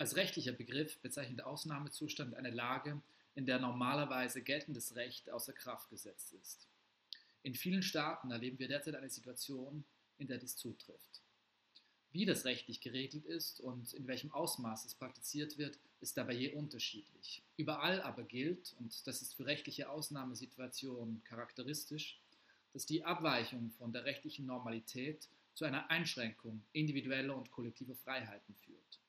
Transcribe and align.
Als 0.00 0.16
rechtlicher 0.16 0.52
Begriff 0.52 0.98
bezeichnet 1.00 1.42
Ausnahmezustand 1.42 2.34
eine 2.34 2.48
Lage, 2.48 3.02
in 3.34 3.44
der 3.44 3.58
normalerweise 3.58 4.40
geltendes 4.40 4.96
Recht 4.96 5.28
außer 5.28 5.52
Kraft 5.52 5.90
gesetzt 5.90 6.32
ist. 6.32 6.66
In 7.42 7.54
vielen 7.54 7.82
Staaten 7.82 8.30
erleben 8.30 8.58
wir 8.58 8.66
derzeit 8.66 8.94
eine 8.94 9.10
Situation, 9.10 9.84
in 10.16 10.26
der 10.26 10.38
dies 10.38 10.56
zutrifft. 10.56 11.20
Wie 12.12 12.24
das 12.24 12.46
rechtlich 12.46 12.80
geregelt 12.80 13.26
ist 13.26 13.60
und 13.60 13.92
in 13.92 14.06
welchem 14.06 14.32
Ausmaß 14.32 14.86
es 14.86 14.94
praktiziert 14.94 15.58
wird, 15.58 15.78
ist 16.00 16.16
dabei 16.16 16.32
je 16.32 16.54
unterschiedlich. 16.54 17.42
Überall 17.58 18.00
aber 18.00 18.22
gilt, 18.22 18.74
und 18.78 19.06
das 19.06 19.20
ist 19.20 19.34
für 19.34 19.44
rechtliche 19.44 19.90
Ausnahmesituationen 19.90 21.22
charakteristisch, 21.24 22.18
dass 22.72 22.86
die 22.86 23.04
Abweichung 23.04 23.70
von 23.72 23.92
der 23.92 24.06
rechtlichen 24.06 24.46
Normalität 24.46 25.28
zu 25.52 25.66
einer 25.66 25.90
Einschränkung 25.90 26.62
individueller 26.72 27.36
und 27.36 27.50
kollektiver 27.50 27.94
Freiheiten 27.96 28.54
führt. 28.64 28.99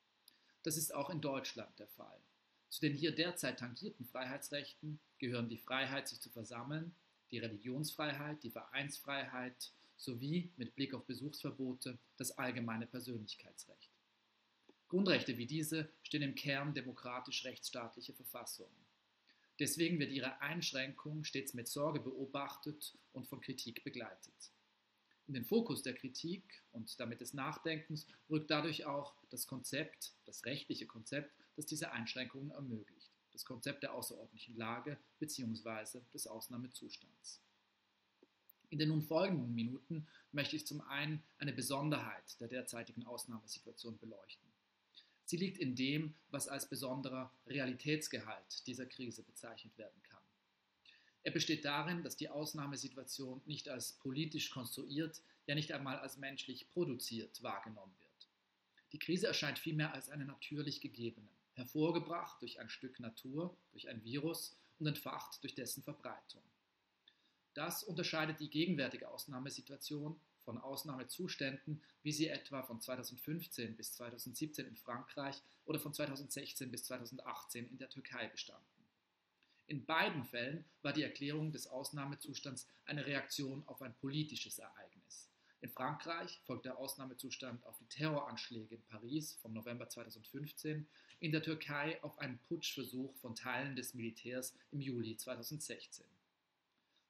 Das 0.62 0.76
ist 0.76 0.94
auch 0.94 1.10
in 1.10 1.20
Deutschland 1.20 1.78
der 1.78 1.88
Fall. 1.88 2.20
Zu 2.68 2.80
den 2.80 2.94
hier 2.94 3.14
derzeit 3.14 3.58
tangierten 3.58 4.06
Freiheitsrechten 4.06 4.98
gehören 5.18 5.48
die 5.48 5.58
Freiheit, 5.58 6.08
sich 6.08 6.20
zu 6.20 6.30
versammeln, 6.30 6.94
die 7.30 7.38
Religionsfreiheit, 7.38 8.42
die 8.42 8.50
Vereinsfreiheit 8.50 9.72
sowie 9.96 10.50
mit 10.56 10.74
Blick 10.74 10.94
auf 10.94 11.04
Besuchsverbote 11.04 11.98
das 12.16 12.38
allgemeine 12.38 12.86
Persönlichkeitsrecht. 12.86 13.90
Grundrechte 14.88 15.38
wie 15.38 15.46
diese 15.46 15.88
stehen 16.02 16.22
im 16.22 16.34
Kern 16.34 16.74
demokratisch-rechtsstaatlicher 16.74 18.12
Verfassungen. 18.12 18.86
Deswegen 19.58 19.98
wird 19.98 20.10
ihre 20.10 20.40
Einschränkung 20.40 21.24
stets 21.24 21.54
mit 21.54 21.68
Sorge 21.68 22.00
beobachtet 22.00 22.96
und 23.12 23.26
von 23.26 23.40
Kritik 23.40 23.84
begleitet. 23.84 24.50
In 25.28 25.34
den 25.34 25.44
Fokus 25.44 25.82
der 25.82 25.94
Kritik 25.94 26.42
und 26.72 26.98
damit 26.98 27.20
des 27.20 27.32
Nachdenkens 27.32 28.06
rückt 28.28 28.50
dadurch 28.50 28.84
auch 28.84 29.14
das 29.30 29.46
Konzept, 29.46 30.12
das 30.24 30.44
rechtliche 30.44 30.86
Konzept, 30.86 31.32
das 31.56 31.66
diese 31.66 31.92
Einschränkungen 31.92 32.50
ermöglicht, 32.50 33.10
das 33.32 33.44
Konzept 33.44 33.82
der 33.82 33.94
außerordentlichen 33.94 34.56
Lage 34.56 34.98
bzw. 35.20 36.00
des 36.12 36.26
Ausnahmezustands. 36.26 37.40
In 38.70 38.78
den 38.78 38.88
nun 38.88 39.02
folgenden 39.02 39.54
Minuten 39.54 40.06
möchte 40.32 40.56
ich 40.56 40.66
zum 40.66 40.80
einen 40.80 41.22
eine 41.38 41.52
Besonderheit 41.52 42.40
der 42.40 42.48
derzeitigen 42.48 43.04
Ausnahmesituation 43.04 43.98
beleuchten. 43.98 44.48
Sie 45.26 45.36
liegt 45.36 45.58
in 45.58 45.76
dem, 45.76 46.14
was 46.30 46.48
als 46.48 46.68
besonderer 46.68 47.30
Realitätsgehalt 47.46 48.66
dieser 48.66 48.86
Krise 48.86 49.22
bezeichnet 49.22 49.76
werden 49.76 50.02
kann. 50.04 50.21
Er 51.24 51.30
besteht 51.32 51.64
darin, 51.64 52.02
dass 52.02 52.16
die 52.16 52.28
Ausnahmesituation 52.28 53.40
nicht 53.46 53.68
als 53.68 53.92
politisch 53.92 54.50
konstruiert, 54.50 55.22
ja 55.46 55.54
nicht 55.54 55.72
einmal 55.72 55.98
als 55.98 56.16
menschlich 56.16 56.68
produziert 56.70 57.42
wahrgenommen 57.42 57.94
wird. 58.00 58.28
Die 58.92 58.98
Krise 58.98 59.28
erscheint 59.28 59.58
vielmehr 59.58 59.94
als 59.94 60.08
eine 60.08 60.24
natürlich 60.24 60.80
gegebene, 60.80 61.28
hervorgebracht 61.54 62.42
durch 62.42 62.60
ein 62.60 62.68
Stück 62.68 63.00
Natur, 63.00 63.56
durch 63.72 63.88
ein 63.88 64.04
Virus 64.04 64.56
und 64.78 64.86
entfacht 64.86 65.42
durch 65.42 65.54
dessen 65.54 65.82
Verbreitung. 65.82 66.42
Das 67.54 67.84
unterscheidet 67.84 68.40
die 68.40 68.50
gegenwärtige 68.50 69.08
Ausnahmesituation 69.08 70.18
von 70.44 70.58
Ausnahmezuständen, 70.58 71.80
wie 72.02 72.12
sie 72.12 72.28
etwa 72.28 72.62
von 72.62 72.80
2015 72.80 73.76
bis 73.76 73.92
2017 73.92 74.66
in 74.66 74.76
Frankreich 74.76 75.40
oder 75.64 75.78
von 75.78 75.94
2016 75.94 76.70
bis 76.70 76.84
2018 76.84 77.68
in 77.68 77.78
der 77.78 77.90
Türkei 77.90 78.26
bestanden. 78.28 78.81
In 79.72 79.86
beiden 79.86 80.22
Fällen 80.22 80.66
war 80.82 80.92
die 80.92 81.02
Erklärung 81.02 81.50
des 81.50 81.66
Ausnahmezustands 81.66 82.68
eine 82.84 83.06
Reaktion 83.06 83.66
auf 83.66 83.80
ein 83.80 83.94
politisches 83.94 84.58
Ereignis. 84.58 85.30
In 85.62 85.70
Frankreich 85.70 86.38
folgt 86.44 86.66
der 86.66 86.76
Ausnahmezustand 86.76 87.64
auf 87.64 87.78
die 87.78 87.86
Terroranschläge 87.86 88.74
in 88.74 88.82
Paris 88.82 89.32
vom 89.40 89.54
November 89.54 89.88
2015, 89.88 90.86
in 91.20 91.32
der 91.32 91.42
Türkei 91.42 91.98
auf 92.04 92.18
einen 92.18 92.38
Putschversuch 92.40 93.14
von 93.16 93.34
Teilen 93.34 93.74
des 93.74 93.94
Militärs 93.94 94.54
im 94.72 94.82
Juli 94.82 95.16
2016. 95.16 96.04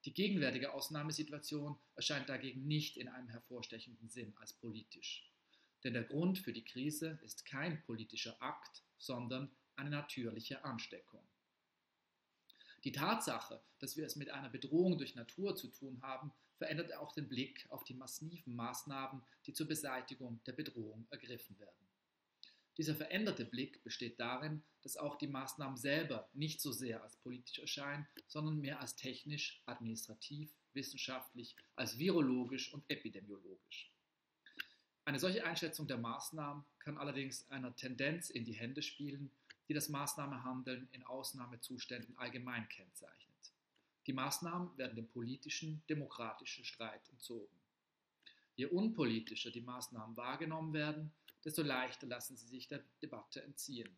Die 0.05 0.15
gegenwärtige 0.15 0.73
Ausnahmesituation 0.73 1.77
erscheint 1.97 2.29
dagegen 2.29 2.69
nicht 2.69 2.97
in 2.97 3.09
einem 3.09 3.29
hervorstechenden 3.29 4.09
Sinn 4.09 4.35
als 4.37 4.53
politisch. 4.53 5.29
Denn 5.83 5.95
der 5.95 6.05
Grund 6.05 6.39
für 6.39 6.53
die 6.53 6.65
Krise 6.65 7.19
ist 7.25 7.45
kein 7.45 7.83
politischer 7.83 8.41
Akt, 8.41 8.85
sondern 8.99 9.51
eine 9.75 9.91
natürliche 9.91 10.65
Ansteckung. 10.65 11.25
Die 12.85 12.93
Tatsache, 12.93 13.63
dass 13.79 13.97
wir 13.97 14.07
es 14.07 14.17
mit 14.17 14.31
einer 14.31 14.49
Bedrohung 14.49 14.99
durch 14.99 15.15
Natur 15.15 15.55
zu 15.55 15.69
tun 15.69 16.03
haben, 16.03 16.33
verändert 16.57 16.95
auch 16.97 17.13
den 17.13 17.29
Blick 17.29 17.67
auf 17.71 17.85
die 17.85 17.95
massiven 17.95 18.55
Maßnahmen, 18.55 19.23
die 19.47 19.53
zur 19.53 19.69
Beseitigung 19.69 20.41
der 20.47 20.53
Bedrohung 20.53 21.07
ergriffen 21.11 21.59
werden. 21.59 21.89
Dieser 22.79 22.97
veränderte 22.97 23.45
Blick 23.45 23.85
besteht 23.85 24.19
darin, 24.19 24.63
dass 24.83 24.97
auch 24.97 25.17
die 25.17 25.27
Maßnahmen 25.27 25.77
selber 25.77 26.29
nicht 26.33 26.61
so 26.61 26.73
sehr 26.73 27.03
als 27.03 27.17
politisch 27.17 27.59
erscheinen, 27.59 28.07
sondern 28.27 28.61
mehr 28.61 28.81
als 28.81 28.97
technisch, 28.97 29.63
administrativ, 29.67 30.51
wissenschaftlich, 30.73 31.55
als 31.77 31.99
virologisch 31.99 32.73
und 32.73 32.83
epidemiologisch. 32.89 33.93
Eine 35.05 35.19
solche 35.19 35.45
Einschätzung 35.45 35.87
der 35.87 35.99
Maßnahmen 35.99 36.65
kann 36.79 36.97
allerdings 36.97 37.51
einer 37.51 37.75
Tendenz 37.75 38.31
in 38.31 38.45
die 38.45 38.55
Hände 38.55 38.83
spielen, 38.83 39.31
die 39.69 39.75
das 39.75 39.89
Maßnahmehandeln 39.89 40.89
in 40.93 41.03
Ausnahmezuständen 41.05 42.17
allgemein 42.19 42.69
kennzeichnet. 42.69 43.53
Die 44.07 44.13
Maßnahmen 44.13 44.77
werden 44.77 44.97
dem 44.97 45.09
politischen, 45.09 45.83
demokratischen 45.89 46.65
Streit 46.65 47.09
entzogen. 47.11 47.57
Je 48.57 48.67
unpolitischer 48.67 49.51
die 49.51 49.61
Maßnahmen 49.61 50.17
wahrgenommen 50.17 50.73
werden, 50.73 51.13
desto 51.45 51.63
leichter 51.63 52.07
lassen 52.07 52.37
sie 52.37 52.49
sich 52.49 52.69
der 52.69 52.85
Debatte 53.01 53.43
entziehen. 53.43 53.97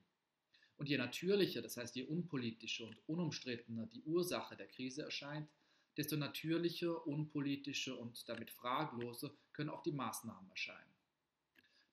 Und 0.76 0.88
je 0.88 0.98
natürlicher, 0.98 1.62
das 1.62 1.76
heißt 1.76 1.94
je 1.96 2.04
unpolitischer 2.04 2.86
und 2.86 2.98
unumstrittener 3.06 3.86
die 3.86 4.02
Ursache 4.02 4.56
der 4.56 4.66
Krise 4.66 5.02
erscheint, 5.02 5.48
desto 5.96 6.16
natürlicher, 6.16 7.06
unpolitischer 7.06 7.98
und 7.98 8.28
damit 8.28 8.50
fragloser 8.50 9.32
können 9.52 9.70
auch 9.70 9.82
die 9.82 9.92
Maßnahmen 9.92 10.50
erscheinen. 10.50 10.94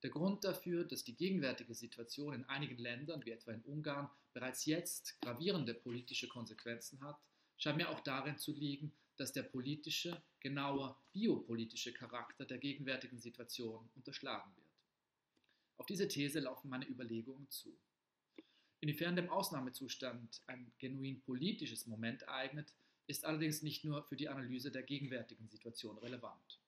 Der 0.03 0.09
Grund 0.09 0.43
dafür, 0.43 0.83
dass 0.83 1.03
die 1.03 1.15
gegenwärtige 1.15 1.75
Situation 1.75 2.33
in 2.33 2.45
einigen 2.45 2.77
Ländern, 2.77 3.23
wie 3.25 3.31
etwa 3.31 3.51
in 3.51 3.61
Ungarn, 3.61 4.09
bereits 4.33 4.65
jetzt 4.65 5.21
gravierende 5.21 5.73
politische 5.73 6.27
Konsequenzen 6.27 7.01
hat, 7.01 7.19
scheint 7.57 7.77
mir 7.77 7.89
auch 7.89 7.99
darin 7.99 8.37
zu 8.37 8.53
liegen, 8.53 8.91
dass 9.17 9.31
der 9.31 9.43
politische, 9.43 10.21
genauer 10.39 10.97
biopolitische 11.13 11.93
Charakter 11.93 12.45
der 12.45 12.57
gegenwärtigen 12.57 13.19
Situation 13.19 13.87
unterschlagen 13.95 14.51
wird. 14.55 14.67
Auf 15.77 15.85
diese 15.85 16.07
These 16.07 16.39
laufen 16.39 16.69
meine 16.69 16.87
Überlegungen 16.87 17.47
zu. 17.49 17.77
Inwiefern 18.79 19.15
dem 19.15 19.29
Ausnahmezustand 19.29 20.41
ein 20.47 20.71
genuin 20.79 21.21
politisches 21.21 21.85
Moment 21.85 22.27
eignet, 22.27 22.73
ist 23.05 23.25
allerdings 23.25 23.61
nicht 23.61 23.83
nur 23.83 24.03
für 24.03 24.15
die 24.15 24.29
Analyse 24.29 24.71
der 24.71 24.81
gegenwärtigen 24.81 25.47
Situation 25.47 25.97
relevant. 25.99 26.59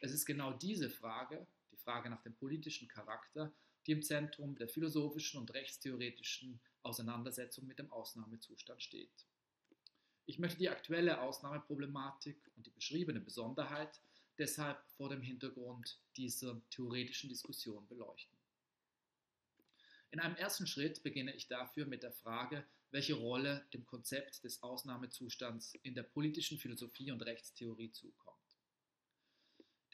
Es 0.00 0.12
ist 0.12 0.26
genau 0.26 0.52
diese 0.52 0.90
Frage, 0.90 1.46
die 1.74 1.82
Frage 1.82 2.08
nach 2.08 2.22
dem 2.22 2.34
politischen 2.34 2.88
Charakter, 2.88 3.52
die 3.86 3.92
im 3.92 4.02
Zentrum 4.02 4.56
der 4.56 4.68
philosophischen 4.68 5.40
und 5.40 5.52
rechtstheoretischen 5.52 6.60
Auseinandersetzung 6.82 7.66
mit 7.66 7.78
dem 7.78 7.92
Ausnahmezustand 7.92 8.82
steht. 8.82 9.26
Ich 10.26 10.38
möchte 10.38 10.58
die 10.58 10.70
aktuelle 10.70 11.20
Ausnahmeproblematik 11.20 12.36
und 12.56 12.66
die 12.66 12.70
beschriebene 12.70 13.20
Besonderheit 13.20 14.00
deshalb 14.38 14.82
vor 14.96 15.10
dem 15.10 15.20
Hintergrund 15.20 15.98
dieser 16.16 16.60
theoretischen 16.70 17.28
Diskussion 17.28 17.86
beleuchten. 17.88 18.38
In 20.10 20.20
einem 20.20 20.36
ersten 20.36 20.66
Schritt 20.66 21.02
beginne 21.02 21.34
ich 21.34 21.48
dafür 21.48 21.86
mit 21.86 22.04
der 22.04 22.12
Frage, 22.12 22.64
welche 22.92 23.14
Rolle 23.14 23.66
dem 23.74 23.84
Konzept 23.84 24.44
des 24.44 24.62
Ausnahmezustands 24.62 25.74
in 25.82 25.94
der 25.94 26.04
politischen 26.04 26.58
Philosophie 26.58 27.10
und 27.10 27.20
Rechtstheorie 27.22 27.90
zukommt. 27.90 28.43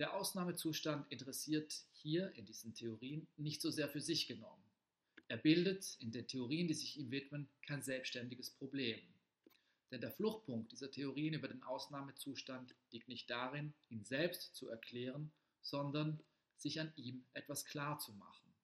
Der 0.00 0.14
Ausnahmezustand 0.14 1.12
interessiert 1.12 1.84
hier 1.92 2.32
in 2.32 2.46
diesen 2.46 2.74
Theorien 2.74 3.28
nicht 3.36 3.60
so 3.60 3.70
sehr 3.70 3.86
für 3.86 4.00
sich 4.00 4.26
genommen. 4.26 4.64
Er 5.28 5.36
bildet 5.36 5.98
in 5.98 6.10
den 6.10 6.26
Theorien, 6.26 6.68
die 6.68 6.74
sich 6.74 6.98
ihm 6.98 7.10
widmen, 7.10 7.50
kein 7.66 7.82
selbstständiges 7.82 8.48
Problem. 8.48 8.98
Denn 9.90 10.00
der 10.00 10.10
Fluchtpunkt 10.10 10.72
dieser 10.72 10.90
Theorien 10.90 11.34
über 11.34 11.48
den 11.48 11.62
Ausnahmezustand 11.64 12.74
liegt 12.92 13.08
nicht 13.08 13.28
darin, 13.28 13.74
ihn 13.90 14.02
selbst 14.02 14.56
zu 14.56 14.70
erklären, 14.70 15.30
sondern 15.60 16.18
sich 16.56 16.80
an 16.80 16.94
ihm 16.96 17.26
etwas 17.34 17.66
klar 17.66 17.98
zu 17.98 18.14
machen. 18.14 18.54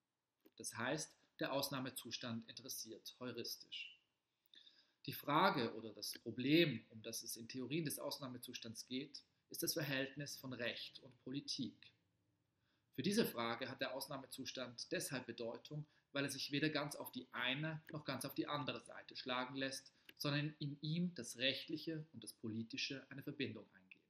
Das 0.57 0.75
heißt, 0.75 1.15
der 1.39 1.53
Ausnahmezustand 1.53 2.49
interessiert, 2.49 3.15
heuristisch. 3.21 4.01
Die 5.05 5.13
Frage 5.13 5.75
oder 5.75 5.93
das 5.93 6.19
Problem, 6.19 6.87
um 6.89 7.03
das 7.03 7.23
es 7.23 7.37
in 7.37 7.47
Theorien 7.47 7.85
des 7.85 7.99
Ausnahmezustands 7.99 8.87
geht, 8.87 9.23
ist 9.51 9.63
das 9.63 9.75
Verhältnis 9.75 10.37
von 10.37 10.53
Recht 10.53 10.99
und 11.01 11.19
Politik. 11.23 11.93
Für 12.95 13.03
diese 13.03 13.27
Frage 13.27 13.69
hat 13.69 13.81
der 13.81 13.95
Ausnahmezustand 13.95 14.91
deshalb 14.91 15.27
Bedeutung, 15.27 15.87
weil 16.13 16.25
er 16.25 16.31
sich 16.31 16.51
weder 16.51 16.71
ganz 16.71 16.97
auf 16.97 17.13
die 17.13 17.29
eine 17.33 17.83
noch 17.93 18.05
ganz 18.05 18.25
auf 18.25 18.35
die 18.35 18.47
andere 18.47 18.83
Seite 18.83 19.17
schlagen 19.17 19.57
lässt, 19.57 19.93
sondern 20.17 20.55
in 20.59 20.79
ihm 20.81 21.15
das 21.15 21.37
Rechtliche 21.37 22.07
und 22.13 22.25
das 22.25 22.33
Politische 22.33 23.07
eine 23.11 23.23
Verbindung 23.23 23.67
eingehen. 23.75 24.01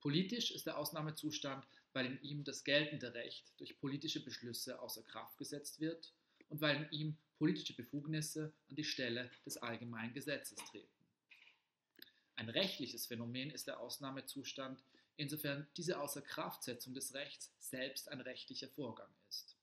Politisch 0.00 0.52
ist 0.52 0.66
der 0.66 0.78
Ausnahmezustand, 0.78 1.66
weil 1.92 2.06
in 2.06 2.22
ihm 2.22 2.44
das 2.44 2.62
geltende 2.62 3.12
Recht 3.14 3.52
durch 3.56 3.78
politische 3.80 4.22
Beschlüsse 4.22 4.80
außer 4.80 5.02
Kraft 5.02 5.36
gesetzt 5.36 5.80
wird 5.80 6.12
und 6.48 6.60
weil 6.60 6.76
in 6.84 6.90
ihm 6.92 7.16
politische 7.38 7.74
Befugnisse 7.74 8.52
an 8.68 8.76
die 8.76 8.84
Stelle 8.84 9.30
des 9.44 9.56
allgemeinen 9.56 10.14
Gesetzes 10.14 10.58
treten. 10.70 10.97
Ein 12.38 12.50
rechtliches 12.50 13.06
Phänomen 13.06 13.50
ist 13.50 13.66
der 13.66 13.80
Ausnahmezustand, 13.80 14.80
insofern 15.16 15.66
diese 15.76 15.98
Außerkraftsetzung 15.98 16.94
des 16.94 17.12
Rechts 17.12 17.52
selbst 17.58 18.08
ein 18.08 18.20
rechtlicher 18.20 18.68
Vorgang 18.68 19.12
ist. 19.28 19.56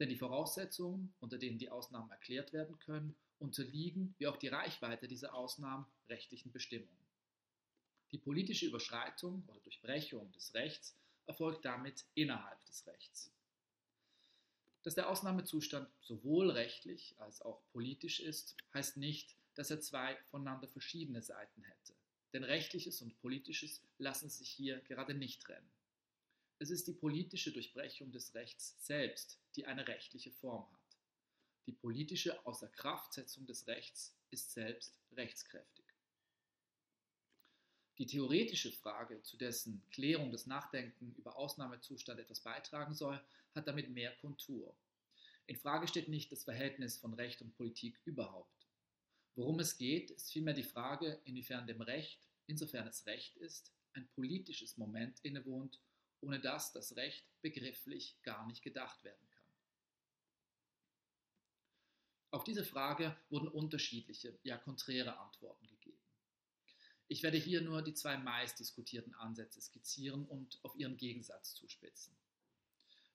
Denn 0.00 0.08
die 0.08 0.16
Voraussetzungen, 0.16 1.14
unter 1.20 1.36
denen 1.36 1.58
die 1.58 1.68
Ausnahmen 1.68 2.10
erklärt 2.10 2.54
werden 2.54 2.78
können, 2.78 3.14
unterliegen, 3.38 4.14
wie 4.16 4.28
auch 4.28 4.38
die 4.38 4.48
Reichweite 4.48 5.08
dieser 5.08 5.34
Ausnahmen, 5.34 5.84
rechtlichen 6.08 6.52
Bestimmungen. 6.52 7.06
Die 8.12 8.18
politische 8.18 8.64
Überschreitung 8.64 9.44
oder 9.46 9.60
Durchbrechung 9.60 10.32
des 10.32 10.54
Rechts 10.54 10.96
erfolgt 11.26 11.66
damit 11.66 12.06
innerhalb 12.14 12.64
des 12.64 12.86
Rechts. 12.86 13.30
Dass 14.84 14.94
der 14.94 15.10
Ausnahmezustand 15.10 15.90
sowohl 16.00 16.50
rechtlich 16.50 17.14
als 17.18 17.42
auch 17.42 17.60
politisch 17.72 18.20
ist, 18.20 18.56
heißt 18.72 18.96
nicht, 18.96 19.36
dass 19.54 19.70
er 19.70 19.80
zwei 19.80 20.16
voneinander 20.30 20.68
verschiedene 20.68 21.22
Seiten 21.22 21.62
hätte. 21.62 21.94
Denn 22.32 22.44
rechtliches 22.44 23.00
und 23.02 23.18
politisches 23.20 23.80
lassen 23.98 24.28
sich 24.28 24.48
hier 24.48 24.80
gerade 24.80 25.14
nicht 25.14 25.42
trennen. 25.42 25.70
Es 26.58 26.70
ist 26.70 26.86
die 26.86 26.92
politische 26.92 27.52
Durchbrechung 27.52 28.10
des 28.12 28.34
Rechts 28.34 28.74
selbst, 28.78 29.38
die 29.56 29.66
eine 29.66 29.86
rechtliche 29.86 30.32
Form 30.32 30.70
hat. 30.72 30.80
Die 31.66 31.72
politische 31.72 32.44
Außerkraftsetzung 32.46 33.46
des 33.46 33.66
Rechts 33.66 34.14
ist 34.30 34.52
selbst 34.52 34.98
rechtskräftig. 35.12 35.84
Die 37.98 38.06
theoretische 38.06 38.72
Frage, 38.72 39.22
zu 39.22 39.36
dessen 39.36 39.82
Klärung 39.90 40.32
das 40.32 40.46
Nachdenken 40.46 41.14
über 41.16 41.36
Ausnahmezustand 41.36 42.18
etwas 42.18 42.40
beitragen 42.40 42.94
soll, 42.94 43.22
hat 43.54 43.68
damit 43.68 43.88
mehr 43.90 44.14
Kontur. 44.16 44.76
In 45.46 45.56
Frage 45.56 45.86
steht 45.86 46.08
nicht 46.08 46.32
das 46.32 46.42
Verhältnis 46.42 46.98
von 46.98 47.14
Recht 47.14 47.40
und 47.40 47.56
Politik 47.56 48.00
überhaupt. 48.04 48.63
Worum 49.36 49.58
es 49.58 49.76
geht, 49.76 50.10
ist 50.12 50.32
vielmehr 50.32 50.54
die 50.54 50.62
Frage, 50.62 51.20
inwiefern 51.24 51.66
dem 51.66 51.80
Recht, 51.80 52.28
insofern 52.46 52.86
es 52.86 53.06
Recht 53.06 53.36
ist, 53.36 53.72
ein 53.94 54.08
politisches 54.08 54.76
Moment 54.76 55.20
innewohnt, 55.20 55.80
ohne 56.20 56.40
dass 56.40 56.72
das 56.72 56.96
Recht 56.96 57.26
begrifflich 57.42 58.16
gar 58.22 58.46
nicht 58.46 58.62
gedacht 58.62 59.02
werden 59.04 59.28
kann. 59.30 59.44
Auf 62.30 62.44
diese 62.44 62.64
Frage 62.64 63.16
wurden 63.28 63.48
unterschiedliche, 63.48 64.38
ja 64.42 64.56
konträre 64.56 65.18
Antworten 65.18 65.66
gegeben. 65.66 65.98
Ich 67.06 67.22
werde 67.22 67.38
hier 67.38 67.60
nur 67.60 67.82
die 67.82 67.94
zwei 67.94 68.16
meist 68.16 68.58
diskutierten 68.58 69.14
Ansätze 69.14 69.60
skizzieren 69.60 70.26
und 70.26 70.58
auf 70.64 70.74
ihren 70.74 70.96
Gegensatz 70.96 71.54
zuspitzen. 71.54 72.16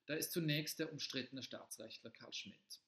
Da 0.06 0.14
ist 0.14 0.32
zunächst 0.32 0.78
der 0.78 0.92
umstrittene 0.92 1.42
Staatsrechtler 1.42 2.10
Karl 2.10 2.32
Schmidt. 2.32 2.80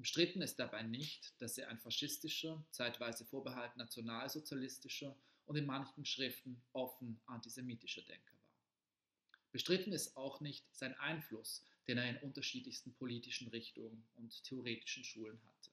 Umstritten 0.00 0.40
ist 0.40 0.58
dabei 0.58 0.82
nicht, 0.82 1.34
dass 1.42 1.58
er 1.58 1.68
ein 1.68 1.78
faschistischer, 1.78 2.64
zeitweise 2.70 3.26
vorbehalten 3.26 3.78
nationalsozialistischer 3.78 5.14
und 5.44 5.56
in 5.56 5.66
manchen 5.66 6.06
Schriften 6.06 6.62
offen 6.72 7.20
antisemitischer 7.26 8.00
Denker 8.00 8.32
war. 8.32 9.38
Bestritten 9.52 9.92
ist 9.92 10.16
auch 10.16 10.40
nicht 10.40 10.64
sein 10.72 10.94
Einfluss 10.94 11.66
den 11.86 11.98
er 11.98 12.08
in 12.08 12.16
unterschiedlichsten 12.18 12.94
politischen 12.94 13.48
Richtungen 13.48 14.08
und 14.14 14.42
theoretischen 14.44 15.04
Schulen 15.04 15.38
hatte. 15.44 15.70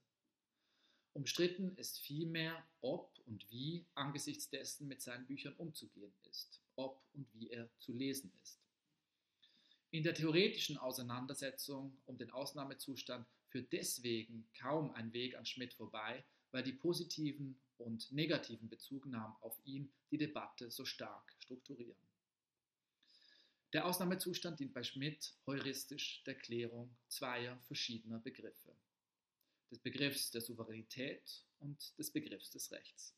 Umstritten 1.13 1.77
ist 1.77 2.00
vielmehr, 2.01 2.68
ob 2.81 3.18
und 3.27 3.50
wie 3.50 3.85
angesichts 3.95 4.50
dessen 4.50 4.89
mit 4.89 5.01
seinen 5.01 5.25
Büchern 5.25 5.53
umzugehen 5.53 6.13
ist, 6.29 6.59
ob 6.75 7.01
und 7.13 7.33
wie 7.33 7.50
er 7.50 7.69
zu 7.79 7.94
lesen 7.94 8.33
ist. 8.44 8.59
In 9.91 10.03
der 10.03 10.15
theoretischen 10.15 10.77
Auseinandersetzung 10.77 11.95
um 12.06 12.18
den 12.18 12.31
Ausnahmezustand 12.31 13.25
führt 13.57 13.74
deswegen 13.74 14.48
kaum 14.59 14.92
ein 14.92 15.12
Weg 15.13 15.36
an 15.36 15.45
Schmidt 15.45 15.74
vorbei, 15.74 16.24
weil 16.51 16.62
die 16.62 16.74
positiven 16.74 17.59
und 17.77 18.12
negativen 18.12 18.69
Bezugnahmen 18.69 19.36
auf 19.42 19.59
ihn 19.65 19.92
die 20.12 20.18
Debatte 20.18 20.69
so 20.69 20.86
stark 20.86 21.36
strukturieren. 21.39 21.98
Der 23.74 23.86
Ausnahmezustand 23.86 24.59
dient 24.59 24.74
bei 24.74 24.83
Schmidt 24.83 25.33
heuristisch 25.48 26.24
der 26.25 26.36
Klärung 26.36 26.95
zweier 27.07 27.59
verschiedener 27.63 28.19
Begriffe. 28.19 28.75
Des 29.71 29.80
Begriffs 29.80 30.30
der 30.30 30.42
Souveränität 30.42 31.44
und 31.60 31.98
des 31.98 32.12
Begriffs 32.12 32.51
des 32.51 32.71
Rechts. 32.71 33.15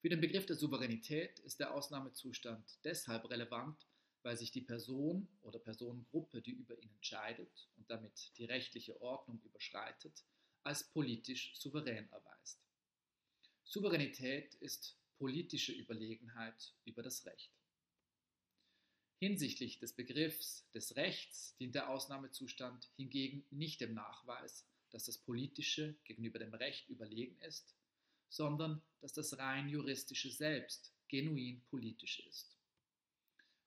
Für 0.00 0.10
den 0.10 0.20
Begriff 0.20 0.46
der 0.46 0.56
Souveränität 0.56 1.40
ist 1.40 1.58
der 1.58 1.74
Ausnahmezustand 1.74 2.78
deshalb 2.84 3.28
relevant, 3.28 3.84
weil 4.24 4.36
sich 4.38 4.50
die 4.50 4.62
Person 4.62 5.28
oder 5.42 5.58
Personengruppe, 5.58 6.40
die 6.40 6.52
über 6.52 6.76
ihn 6.82 6.90
entscheidet 6.94 7.68
und 7.76 7.88
damit 7.90 8.32
die 8.38 8.46
rechtliche 8.46 9.00
Ordnung 9.00 9.40
überschreitet, 9.44 10.24
als 10.62 10.82
politisch 10.82 11.54
souverän 11.54 12.10
erweist. 12.10 12.58
Souveränität 13.64 14.54
ist 14.56 14.98
politische 15.18 15.72
Überlegenheit 15.72 16.74
über 16.84 17.02
das 17.02 17.26
Recht. 17.26 17.52
Hinsichtlich 19.18 19.78
des 19.78 19.92
Begriffs 19.92 20.66
des 20.72 20.96
Rechts 20.96 21.54
dient 21.58 21.74
der 21.74 21.90
Ausnahmezustand 21.90 22.90
hingegen 22.96 23.44
nicht 23.50 23.80
dem 23.82 23.94
Nachweis, 23.94 24.66
dass 24.90 25.04
das 25.04 25.18
Politische 25.18 25.96
gegenüber 26.04 26.38
dem 26.38 26.54
Recht 26.54 26.88
überlegen 26.88 27.38
ist, 27.42 27.76
sondern 28.30 28.82
dass 29.00 29.12
das 29.12 29.36
rein 29.38 29.68
juristische 29.68 30.30
selbst 30.30 30.94
genuin 31.08 31.62
politisch 31.68 32.20
ist. 32.20 32.53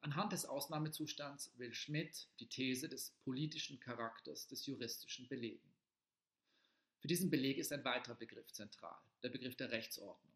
Anhand 0.07 0.31
des 0.31 0.45
Ausnahmezustands 0.45 1.51
will 1.57 1.73
Schmidt 1.73 2.29
die 2.39 2.47
These 2.47 2.87
des 2.87 3.11
politischen 3.25 3.77
Charakters 3.81 4.47
des 4.47 4.65
Juristischen 4.65 5.27
belegen. 5.27 5.69
Für 7.01 7.09
diesen 7.09 7.29
Beleg 7.29 7.57
ist 7.57 7.73
ein 7.73 7.83
weiterer 7.83 8.15
Begriff 8.15 8.49
zentral, 8.53 8.97
der 9.21 9.27
Begriff 9.27 9.57
der 9.57 9.69
Rechtsordnung. 9.69 10.31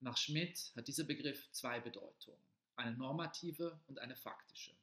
Nach 0.00 0.16
Schmidt 0.16 0.72
hat 0.74 0.88
dieser 0.88 1.04
Begriff 1.04 1.46
zwei 1.52 1.78
Bedeutungen 1.78 2.40
eine 2.76 2.96
normative 2.96 3.78
und 3.86 3.98
eine 3.98 4.16
faktische. 4.16 4.74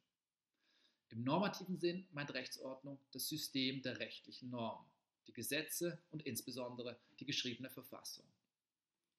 Im 1.09 1.23
normativen 1.23 1.79
Sinn 1.79 2.05
meint 2.11 2.35
Rechtsordnung 2.35 2.99
das 3.13 3.27
System 3.29 3.81
der 3.81 3.97
rechtlichen 3.97 4.51
Norm, 4.51 4.85
die 5.25 5.33
Gesetze 5.33 5.97
und 6.11 6.21
insbesondere 6.21 6.99
die 7.19 7.25
geschriebene 7.25 7.71
Verfassung. 7.71 8.25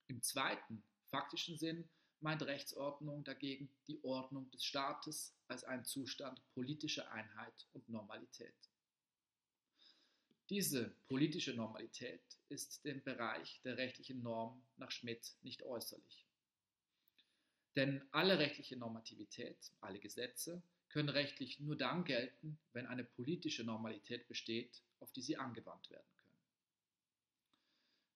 Im 0.07 0.23
zweiten, 0.23 0.85
faktischen 1.09 1.59
Sinn 1.59 1.89
meint 2.23 2.43
Rechtsordnung 2.43 3.25
dagegen 3.25 3.69
die 3.87 4.03
Ordnung 4.05 4.51
des 4.51 4.65
Staates 4.65 5.35
als 5.49 5.65
einen 5.65 5.85
Zustand 5.85 6.41
politischer 6.55 7.11
Einheit 7.13 7.67
und 7.73 7.89
Normalität. 7.89 8.55
Diese 10.49 10.95
politische 11.09 11.55
Normalität 11.55 12.23
ist 12.49 12.85
dem 12.85 13.03
Bereich 13.03 13.61
der 13.65 13.79
rechtlichen 13.79 14.23
Norm 14.23 14.63
nach 14.77 14.91
Schmidt 14.91 15.35
nicht 15.43 15.63
äußerlich. 15.63 16.27
Denn 17.75 18.03
alle 18.11 18.39
rechtliche 18.39 18.77
Normativität, 18.77 19.73
alle 19.81 19.99
Gesetze 19.99 20.63
können 20.91 21.09
rechtlich 21.09 21.59
nur 21.59 21.77
dann 21.77 22.05
gelten, 22.05 22.59
wenn 22.75 22.87
eine 22.87 23.05
politische 23.05 23.65
Normalität 23.65 24.29
besteht, 24.29 24.83
auf 25.01 25.11
die 25.13 25.23
sie 25.23 25.39
angewandt 25.39 25.89
werden. 25.91 26.12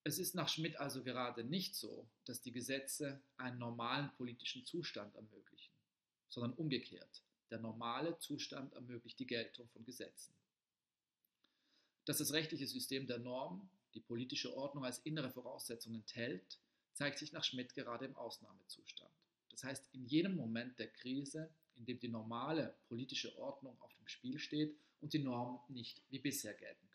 Es 0.06 0.20
ist 0.20 0.36
nach 0.36 0.48
Schmidt 0.48 0.76
also 0.76 1.02
gerade 1.02 1.42
nicht 1.42 1.75
so, 1.75 2.08
dass 2.26 2.40
die 2.40 2.52
Gesetze 2.52 3.20
einen 3.38 3.58
normalen 3.58 4.12
politischen 4.12 4.64
Zustand 4.64 5.12
ermöglichen, 5.16 5.72
sondern 6.28 6.52
umgekehrt. 6.52 7.25
Der 7.50 7.58
normale 7.58 8.16
Zustand 8.20 8.72
ermöglicht 8.75 9.18
die 9.18 9.26
Geltung 9.26 9.68
von 9.70 9.84
Gesetzen. 9.84 10.32
Dass 12.04 12.18
das 12.18 12.32
rechtliche 12.32 12.68
System 12.68 13.08
der 13.08 13.18
Norm 13.18 13.68
die 13.94 14.00
politische 14.00 14.56
Ordnung 14.56 14.84
als 14.84 15.00
innere 15.00 15.32
Voraussetzung 15.32 15.92
enthält, 15.96 16.60
zeigt 16.92 17.18
sich 17.18 17.32
nach 17.32 17.42
Schmidt 17.42 17.75
gerade 17.75 18.04
im 18.04 18.14
Ausnahmezustand. 18.14 19.10
Das 19.50 19.64
heißt, 19.64 19.92
in 19.92 20.06
jedem 20.06 20.36
Moment 20.36 20.78
der 20.78 20.92
Krise, 20.92 21.50
in 21.75 21.84
dem 21.84 21.98
die 21.98 22.06
normale 22.06 22.76
politische 22.86 23.36
Ordnung 23.38 23.76
auf 23.82 23.92
dem 23.96 24.06
Spiel 24.06 24.38
steht 24.38 24.78
und 25.00 25.14
die 25.14 25.18
Normen 25.18 25.58
nicht 25.66 26.00
wie 26.10 26.20
bisher 26.20 26.54
gelten. 26.54 26.85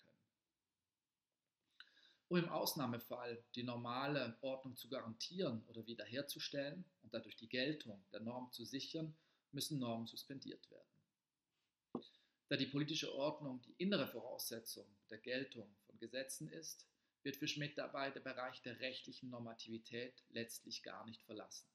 Um 2.32 2.38
im 2.38 2.48
Ausnahmefall 2.48 3.44
die 3.56 3.64
normale 3.64 4.38
Ordnung 4.40 4.78
zu 4.78 4.88
garantieren 4.88 5.66
oder 5.68 5.86
wiederherzustellen 5.86 6.86
und 7.04 7.14
dadurch 7.14 7.36
die 7.36 7.50
Geltung 7.50 8.06
der 8.14 8.22
Norm 8.22 8.50
zu 8.54 8.64
sichern, 8.64 9.14
müssen 9.52 9.80
Normen 9.80 10.08
suspendiert 10.08 10.72
werden. 10.72 12.06
Da 12.48 12.56
die 12.56 12.68
politische 12.68 13.14
Ordnung 13.14 13.62
die 13.64 13.74
innere 13.74 14.08
Voraussetzung 14.08 14.86
der 15.10 15.18
Geltung 15.18 15.76
von 15.86 15.98
Gesetzen 15.98 16.48
ist, 16.48 16.88
wird 17.24 17.36
für 17.36 17.50
Schmidt 17.50 17.78
dabei 17.78 18.12
der 18.12 18.22
Bereich 18.22 18.62
der 18.62 18.80
rechtlichen 18.80 19.30
Normativität 19.30 20.24
letztlich 20.30 20.84
gar 20.84 21.06
nicht 21.06 21.24
verlassen. 21.24 21.68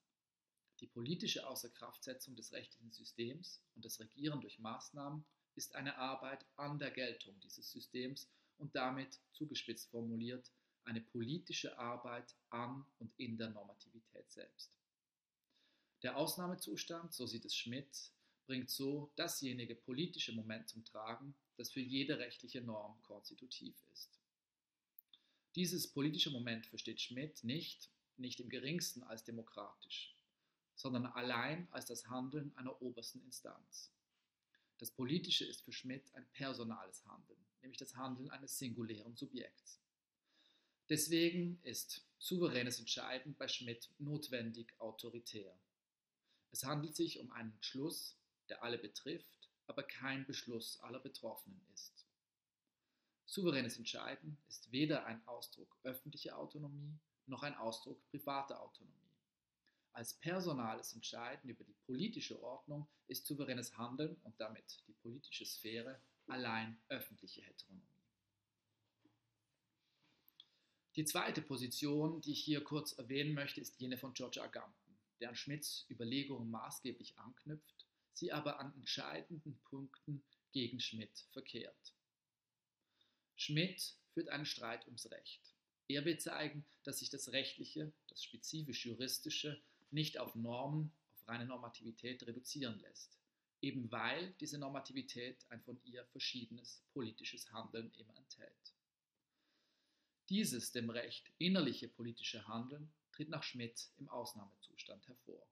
Die 0.79 0.87
politische 0.87 1.47
Außerkraftsetzung 1.47 2.35
des 2.35 2.51
rechtlichen 2.51 2.91
Systems 2.91 3.61
und 3.75 3.85
das 3.85 3.99
Regieren 3.99 4.41
durch 4.41 4.57
Maßnahmen 4.57 5.23
ist 5.53 5.75
eine 5.75 5.97
Arbeit 5.97 6.47
an 6.55 6.79
der 6.79 6.89
Geltung 6.89 7.39
dieses 7.41 7.71
Systems 7.71 8.27
und 8.59 8.75
damit, 8.75 9.19
zugespitzt 9.33 9.89
formuliert, 9.89 10.51
eine 10.85 11.01
politische 11.01 11.77
Arbeit 11.77 12.35
an 12.49 12.85
und 12.99 13.11
in 13.17 13.37
der 13.37 13.49
Normativität 13.49 14.31
selbst. 14.31 14.71
Der 16.03 16.15
Ausnahmezustand, 16.15 17.13
so 17.13 17.25
sieht 17.25 17.45
es 17.45 17.55
Schmidt, 17.55 18.11
bringt 18.45 18.69
so 18.69 19.11
dasjenige 19.15 19.75
politische 19.75 20.31
Moment 20.31 20.69
zum 20.69 20.85
Tragen, 20.85 21.35
das 21.57 21.71
für 21.71 21.81
jede 21.81 22.17
rechtliche 22.19 22.61
Norm 22.61 23.01
konstitutiv 23.03 23.75
ist. 23.93 24.17
Dieses 25.55 25.87
politische 25.87 26.29
Moment 26.29 26.67
versteht 26.67 27.01
Schmidt 27.01 27.43
nicht, 27.43 27.89
nicht 28.15 28.39
im 28.39 28.49
geringsten 28.49 29.03
als 29.03 29.23
demokratisch, 29.23 30.15
sondern 30.75 31.07
allein 31.07 31.67
als 31.71 31.85
das 31.85 32.07
Handeln 32.07 32.55
einer 32.55 32.81
obersten 32.81 33.21
Instanz. 33.23 33.91
Das 34.77 34.91
Politische 34.91 35.45
ist 35.45 35.61
für 35.61 35.71
Schmidt 35.71 36.13
ein 36.13 36.27
personales 36.33 37.03
Handeln, 37.05 37.39
nämlich 37.61 37.79
das 37.79 37.95
Handeln 37.95 38.29
eines 38.29 38.57
singulären 38.57 39.15
Subjekts. 39.15 39.79
Deswegen 40.89 41.59
ist 41.63 42.05
souveränes 42.19 42.79
Entscheiden 42.79 43.35
bei 43.35 43.47
Schmidt 43.47 43.89
notwendig 43.97 44.73
autoritär. 44.79 45.59
Es 46.51 46.63
handelt 46.63 46.95
sich 46.95 47.19
um 47.19 47.31
einen 47.31 47.55
Beschluss, 47.57 48.15
der 48.49 48.63
alle 48.63 48.77
betrifft, 48.77 49.49
aber 49.65 49.83
kein 49.83 50.25
Beschluss 50.25 50.79
aller 50.79 50.99
Betroffenen 50.99 51.61
ist. 51.73 52.05
Souveränes 53.25 53.77
Entscheiden 53.77 54.37
ist 54.47 54.71
weder 54.71 55.05
ein 55.05 55.27
Ausdruck 55.27 55.77
öffentlicher 55.83 56.37
Autonomie 56.37 56.97
noch 57.27 57.43
ein 57.43 57.55
Ausdruck 57.55 58.03
privater 58.09 58.61
Autonomie. 58.61 58.93
Als 59.97 60.13
personales 60.13 60.93
Entscheiden 60.93 61.49
über 61.49 61.63
die 61.63 61.73
politische 61.87 62.39
Ordnung 62.43 62.87
ist 63.07 63.25
souveränes 63.25 63.75
Handeln 63.79 64.15
und 64.21 64.39
damit 64.39 64.83
die 64.87 64.93
politische 64.93 65.43
Sphäre 65.43 65.99
allein 66.27 66.79
öffentliche 66.87 67.41
Heteronomie. 67.41 67.81
Die 70.95 71.03
zweite 71.03 71.41
Position, 71.41 72.21
die 72.21 72.33
ich 72.33 72.43
hier 72.43 72.63
kurz 72.63 72.91
erwähnen 72.91 73.33
möchte, 73.33 73.59
ist 73.59 73.79
jene 73.79 73.97
von 73.97 74.13
George 74.13 74.39
Agamben, 74.39 74.99
der 75.19 75.29
an 75.29 75.35
Schmidts 75.35 75.87
Überlegungen 75.89 76.51
maßgeblich 76.51 77.17
anknüpft, 77.17 77.87
sie 78.13 78.31
aber 78.31 78.59
an 78.59 78.75
entscheidenden 78.75 79.57
Punkten 79.63 80.23
gegen 80.51 80.79
Schmidt 80.79 81.25
verkehrt. 81.31 81.95
Schmidt 83.35 83.95
führt 84.13 84.29
einen 84.29 84.45
Streit 84.45 84.85
ums 84.85 85.09
Recht. 85.09 85.55
Er 85.87 86.05
will 86.05 86.19
zeigen, 86.19 86.67
dass 86.83 86.99
sich 86.99 87.09
das 87.09 87.31
Rechtliche, 87.31 87.91
das 88.09 88.23
spezifisch 88.23 88.85
Juristische, 88.85 89.59
nicht 89.91 90.17
auf 90.17 90.35
Normen, 90.35 90.91
auf 91.13 91.27
reine 91.27 91.45
Normativität 91.45 92.25
reduzieren 92.25 92.79
lässt, 92.79 93.19
eben 93.61 93.91
weil 93.91 94.33
diese 94.39 94.57
Normativität 94.57 95.45
ein 95.49 95.61
von 95.61 95.79
ihr 95.83 96.05
verschiedenes 96.07 96.83
politisches 96.93 97.51
Handeln 97.51 97.91
immer 97.97 98.15
enthält. 98.17 98.73
Dieses 100.29 100.71
dem 100.73 100.89
Recht 100.89 101.31
innerliche 101.37 101.87
politische 101.87 102.47
Handeln 102.47 102.91
tritt 103.13 103.29
nach 103.29 103.43
Schmidt 103.43 103.89
im 103.97 104.09
Ausnahmezustand 104.09 105.07
hervor. 105.07 105.47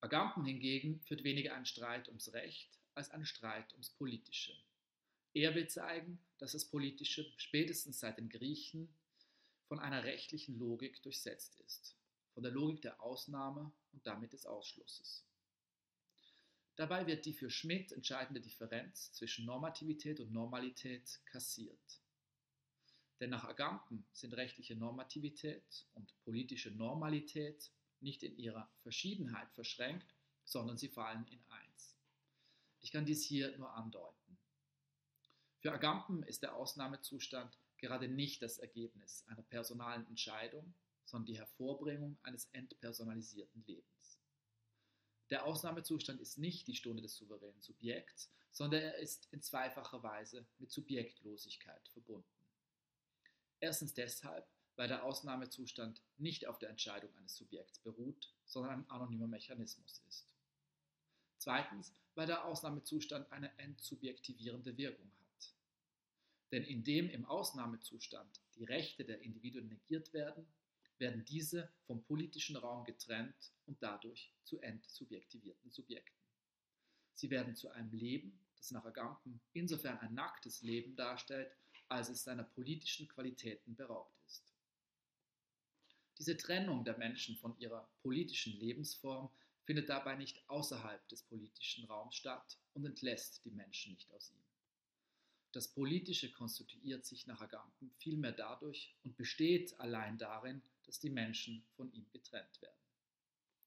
Agamben 0.00 0.44
hingegen 0.44 1.00
führt 1.00 1.24
weniger 1.24 1.54
einen 1.54 1.66
Streit 1.66 2.08
ums 2.08 2.32
Recht 2.32 2.78
als 2.94 3.10
einen 3.10 3.26
Streit 3.26 3.72
ums 3.72 3.90
Politische. 3.90 4.52
Er 5.32 5.54
will 5.54 5.66
zeigen, 5.68 6.18
dass 6.38 6.52
das 6.52 6.64
Politische 6.64 7.32
spätestens 7.36 8.00
seit 8.00 8.18
den 8.18 8.28
Griechen 8.28 8.94
von 9.66 9.80
einer 9.80 10.04
rechtlichen 10.04 10.58
Logik 10.58 11.02
durchsetzt 11.02 11.58
ist, 11.60 11.96
von 12.34 12.42
der 12.42 12.52
Logik 12.52 12.82
der 12.82 13.00
Ausnahme 13.00 13.72
und 13.92 14.06
damit 14.06 14.32
des 14.32 14.44
Ausschlusses. 14.44 15.24
Dabei 16.76 17.06
wird 17.06 17.24
die 17.24 17.32
für 17.32 17.50
Schmidt 17.50 17.92
entscheidende 17.92 18.40
Differenz 18.40 19.12
zwischen 19.12 19.46
Normativität 19.46 20.18
und 20.18 20.32
Normalität 20.32 21.20
kassiert. 21.24 22.00
Denn 23.20 23.30
nach 23.30 23.44
Agamben 23.44 24.04
sind 24.12 24.34
rechtliche 24.34 24.74
Normativität 24.74 25.86
und 25.94 26.12
politische 26.24 26.72
Normalität 26.72 27.70
nicht 28.00 28.24
in 28.24 28.36
ihrer 28.36 28.68
Verschiedenheit 28.82 29.50
verschränkt, 29.52 30.14
sondern 30.44 30.76
sie 30.76 30.88
fallen 30.88 31.24
in 31.28 31.42
eins. 31.48 31.96
Ich 32.80 32.90
kann 32.90 33.06
dies 33.06 33.24
hier 33.24 33.56
nur 33.56 33.72
andeuten. 33.72 34.38
Für 35.60 35.72
Agamben 35.72 36.24
ist 36.24 36.42
der 36.42 36.56
Ausnahmezustand 36.56 37.56
gerade 37.78 38.08
nicht 38.08 38.42
das 38.42 38.58
Ergebnis 38.58 39.24
einer 39.28 39.42
personalen 39.42 40.06
Entscheidung, 40.08 40.74
sondern 41.04 41.26
die 41.26 41.38
Hervorbringung 41.38 42.18
eines 42.22 42.46
entpersonalisierten 42.52 43.64
Lebens. 43.66 44.18
Der 45.30 45.44
Ausnahmezustand 45.46 46.20
ist 46.20 46.38
nicht 46.38 46.66
die 46.66 46.74
Stunde 46.74 47.02
des 47.02 47.16
souveränen 47.16 47.60
Subjekts, 47.60 48.30
sondern 48.50 48.82
er 48.82 48.98
ist 48.98 49.28
in 49.32 49.42
zweifacher 49.42 50.02
Weise 50.02 50.46
mit 50.58 50.70
Subjektlosigkeit 50.70 51.88
verbunden. 51.88 52.28
Erstens 53.60 53.94
deshalb, 53.94 54.46
weil 54.76 54.88
der 54.88 55.04
Ausnahmezustand 55.04 56.02
nicht 56.18 56.46
auf 56.46 56.58
der 56.58 56.70
Entscheidung 56.70 57.14
eines 57.16 57.36
Subjekts 57.36 57.78
beruht, 57.78 58.32
sondern 58.44 58.80
ein 58.80 58.90
anonymer 58.90 59.26
Mechanismus 59.26 60.02
ist. 60.08 60.34
Zweitens, 61.38 61.92
weil 62.14 62.26
der 62.26 62.44
Ausnahmezustand 62.44 63.30
eine 63.32 63.56
entsubjektivierende 63.58 64.76
Wirkung 64.76 65.10
hat. 65.20 65.54
Denn 66.52 66.64
indem 66.64 67.10
im 67.10 67.24
Ausnahmezustand 67.24 68.40
die 68.54 68.64
Rechte 68.64 69.04
der 69.04 69.20
Individuen 69.20 69.68
negiert 69.68 70.12
werden, 70.12 70.46
werden 71.04 71.24
diese 71.26 71.70
vom 71.86 72.02
politischen 72.02 72.56
Raum 72.56 72.82
getrennt 72.84 73.52
und 73.66 73.82
dadurch 73.82 74.32
zu 74.42 74.58
entsubjektivierten 74.60 75.70
Subjekten. 75.70 76.18
Sie 77.12 77.28
werden 77.28 77.54
zu 77.54 77.68
einem 77.68 77.92
Leben, 77.92 78.40
das 78.56 78.70
nach 78.70 78.86
Agamben 78.86 79.38
insofern 79.52 79.98
ein 79.98 80.14
nacktes 80.14 80.62
Leben 80.62 80.96
darstellt, 80.96 81.52
als 81.88 82.08
es 82.08 82.24
seiner 82.24 82.44
politischen 82.44 83.06
Qualitäten 83.06 83.76
beraubt 83.76 84.16
ist. 84.24 84.54
Diese 86.18 86.38
Trennung 86.38 86.84
der 86.84 86.96
Menschen 86.96 87.36
von 87.36 87.54
ihrer 87.58 87.86
politischen 88.00 88.54
Lebensform 88.58 89.28
findet 89.64 89.90
dabei 89.90 90.16
nicht 90.16 90.42
außerhalb 90.48 91.06
des 91.08 91.22
politischen 91.24 91.84
Raums 91.84 92.14
statt 92.16 92.58
und 92.72 92.86
entlässt 92.86 93.44
die 93.44 93.50
Menschen 93.50 93.92
nicht 93.92 94.10
aus 94.10 94.30
ihm. 94.30 94.42
Das 95.52 95.68
Politische 95.68 96.32
konstituiert 96.32 97.04
sich 97.04 97.26
nach 97.26 97.42
Agamben 97.42 97.90
vielmehr 97.98 98.32
dadurch 98.32 98.96
und 99.04 99.18
besteht 99.18 99.78
allein 99.78 100.16
darin, 100.16 100.62
dass 100.86 101.00
die 101.00 101.10
Menschen 101.10 101.64
von 101.76 101.92
ihm 101.92 102.08
getrennt 102.10 102.60
werden. 102.62 102.84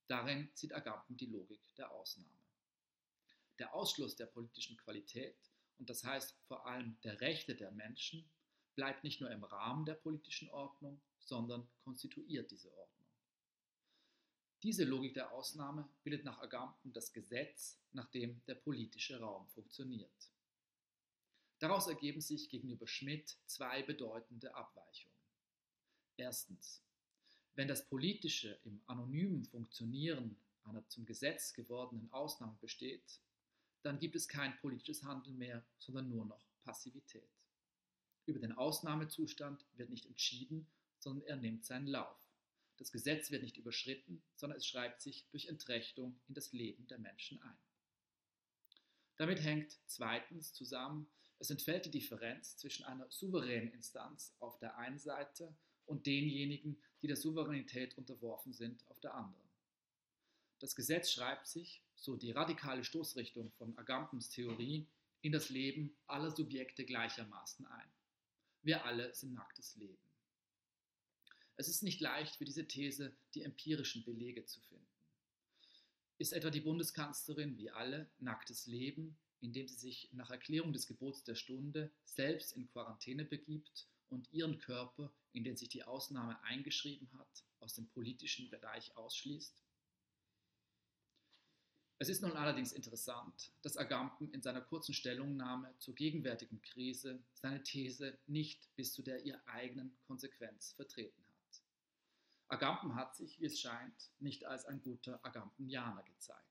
Darin 0.07 0.49
sieht 0.53 0.73
Agamben 0.73 1.17
die 1.17 1.25
Logik 1.25 1.61
der 1.75 1.91
Ausnahme. 1.91 2.29
Der 3.59 3.73
Ausschluss 3.73 4.15
der 4.15 4.27
politischen 4.27 4.77
Qualität, 4.77 5.37
und 5.79 5.89
das 5.89 6.03
heißt 6.03 6.35
vor 6.47 6.65
allem 6.65 6.97
der 7.01 7.19
Rechte 7.21 7.55
der 7.55 7.71
Menschen, 7.71 8.29
bleibt 8.75 9.03
nicht 9.03 9.19
nur 9.19 9.31
im 9.31 9.43
Rahmen 9.43 9.85
der 9.85 9.95
politischen 9.95 10.49
Ordnung, 10.51 11.01
sondern 11.19 11.67
konstituiert 11.83 12.49
diese 12.51 12.71
Ordnung. 12.71 12.87
Diese 14.63 14.85
Logik 14.85 15.13
der 15.13 15.31
Ausnahme 15.31 15.87
bildet 16.03 16.23
nach 16.23 16.39
Agamben 16.39 16.93
das 16.93 17.11
Gesetz, 17.11 17.79
nach 17.91 18.09
dem 18.11 18.43
der 18.45 18.55
politische 18.55 19.19
Raum 19.19 19.47
funktioniert. 19.49 20.31
Daraus 21.59 21.87
ergeben 21.87 22.21
sich 22.21 22.49
gegenüber 22.49 22.87
Schmidt 22.87 23.35
zwei 23.45 23.83
bedeutende 23.83 24.53
Abweichungen. 24.53 25.17
Erstens, 26.15 26.83
wenn 27.57 27.67
das 27.67 27.87
Politische 27.87 28.59
im 28.65 28.79
anonymen 28.85 29.43
Funktionieren 29.43 30.37
einer 30.63 30.87
zum 30.89 31.07
Gesetz 31.07 31.53
gewordenen 31.53 32.11
Ausnahme 32.13 32.55
besteht, 32.61 33.19
dann 33.81 33.97
gibt 33.97 34.15
es 34.15 34.27
kein 34.27 34.55
politisches 34.59 35.03
Handeln 35.03 35.39
mehr, 35.39 35.65
sondern 35.79 36.07
nur 36.07 36.25
noch 36.25 36.45
Passivität. 36.63 37.27
Über 38.27 38.39
den 38.39 38.51
Ausnahmezustand 38.51 39.65
wird 39.73 39.89
nicht 39.89 40.05
entschieden, 40.05 40.67
sondern 40.99 41.25
er 41.25 41.37
nimmt 41.37 41.65
seinen 41.65 41.87
Lauf. 41.87 42.15
Das 42.77 42.91
Gesetz 42.91 43.31
wird 43.31 43.41
nicht 43.41 43.57
überschritten, 43.57 44.21
sondern 44.35 44.57
es 44.57 44.67
schreibt 44.67 45.01
sich 45.01 45.25
durch 45.31 45.47
Entrechtung 45.47 46.19
in 46.27 46.35
das 46.35 46.51
Leben 46.53 46.85
der 46.85 46.99
Menschen 46.99 47.41
ein. 47.41 47.57
Damit 49.15 49.41
hängt 49.41 49.79
zweitens 49.87 50.53
zusammen, 50.53 51.09
es 51.39 51.49
entfällt 51.49 51.85
die 51.85 51.91
Differenz 51.91 52.57
zwischen 52.57 52.85
einer 52.85 53.09
souveränen 53.09 53.73
Instanz 53.73 54.35
auf 54.37 54.59
der 54.59 54.77
einen 54.77 54.99
Seite 54.99 55.55
und 55.87 56.05
denjenigen, 56.05 56.77
die 57.01 57.07
der 57.07 57.15
Souveränität 57.15 57.97
unterworfen 57.97 58.53
sind, 58.53 58.83
auf 58.89 58.99
der 58.99 59.15
anderen. 59.15 59.47
Das 60.59 60.75
Gesetz 60.75 61.11
schreibt 61.11 61.47
sich, 61.47 61.81
so 61.95 62.15
die 62.15 62.31
radikale 62.31 62.83
Stoßrichtung 62.83 63.51
von 63.51 63.77
Agampens 63.77 64.29
Theorie, 64.29 64.87
in 65.21 65.31
das 65.31 65.49
Leben 65.49 65.95
aller 66.07 66.31
Subjekte 66.31 66.85
gleichermaßen 66.85 67.65
ein. 67.65 67.89
Wir 68.61 68.85
alle 68.85 69.13
sind 69.13 69.33
nacktes 69.33 69.75
Leben. 69.75 69.97
Es 71.55 71.67
ist 71.67 71.83
nicht 71.83 72.01
leicht 72.01 72.35
für 72.35 72.45
diese 72.45 72.67
These 72.67 73.15
die 73.33 73.41
empirischen 73.41 74.03
Belege 74.03 74.45
zu 74.45 74.61
finden. 74.61 74.85
Ist 76.19 76.33
etwa 76.33 76.49
die 76.49 76.61
Bundeskanzlerin 76.61 77.57
wie 77.57 77.71
alle 77.71 78.09
nacktes 78.19 78.67
Leben, 78.67 79.17
indem 79.41 79.67
sie 79.67 79.75
sich 79.75 80.09
nach 80.11 80.29
Erklärung 80.29 80.73
des 80.73 80.87
Gebots 80.87 81.23
der 81.23 81.35
Stunde 81.35 81.91
selbst 82.05 82.53
in 82.53 82.67
Quarantäne 82.67 83.25
begibt 83.25 83.87
und 84.09 84.31
ihren 84.31 84.57
Körper, 84.59 85.11
in 85.33 85.43
den 85.43 85.57
sich 85.57 85.69
die 85.69 85.83
Ausnahme 85.83 86.41
eingeschrieben 86.43 87.09
hat, 87.17 87.43
aus 87.59 87.73
dem 87.73 87.87
politischen 87.87 88.49
Bereich 88.49 88.95
ausschließt? 88.95 89.63
Es 91.99 92.09
ist 92.09 92.21
nun 92.21 92.33
allerdings 92.33 92.73
interessant, 92.73 93.51
dass 93.63 93.75
Agamben 93.75 94.31
in 94.31 94.41
seiner 94.43 94.61
kurzen 94.61 94.93
Stellungnahme 94.93 95.73
zur 95.79 95.95
gegenwärtigen 95.95 96.61
Krise 96.61 97.23
seine 97.33 97.63
These 97.63 98.19
nicht 98.27 98.69
bis 98.75 98.93
zu 98.93 99.01
der 99.01 99.25
ihr 99.25 99.41
eigenen 99.47 99.97
Konsequenz 100.05 100.73
vertreten 100.73 101.23
hat. 101.25 101.63
Agamben 102.49 102.95
hat 102.95 103.15
sich, 103.15 103.39
wie 103.39 103.45
es 103.45 103.59
scheint, 103.59 104.11
nicht 104.19 104.45
als 104.45 104.65
ein 104.65 104.81
guter 104.81 105.19
Agambenjaner 105.25 106.03
gezeigt. 106.03 106.45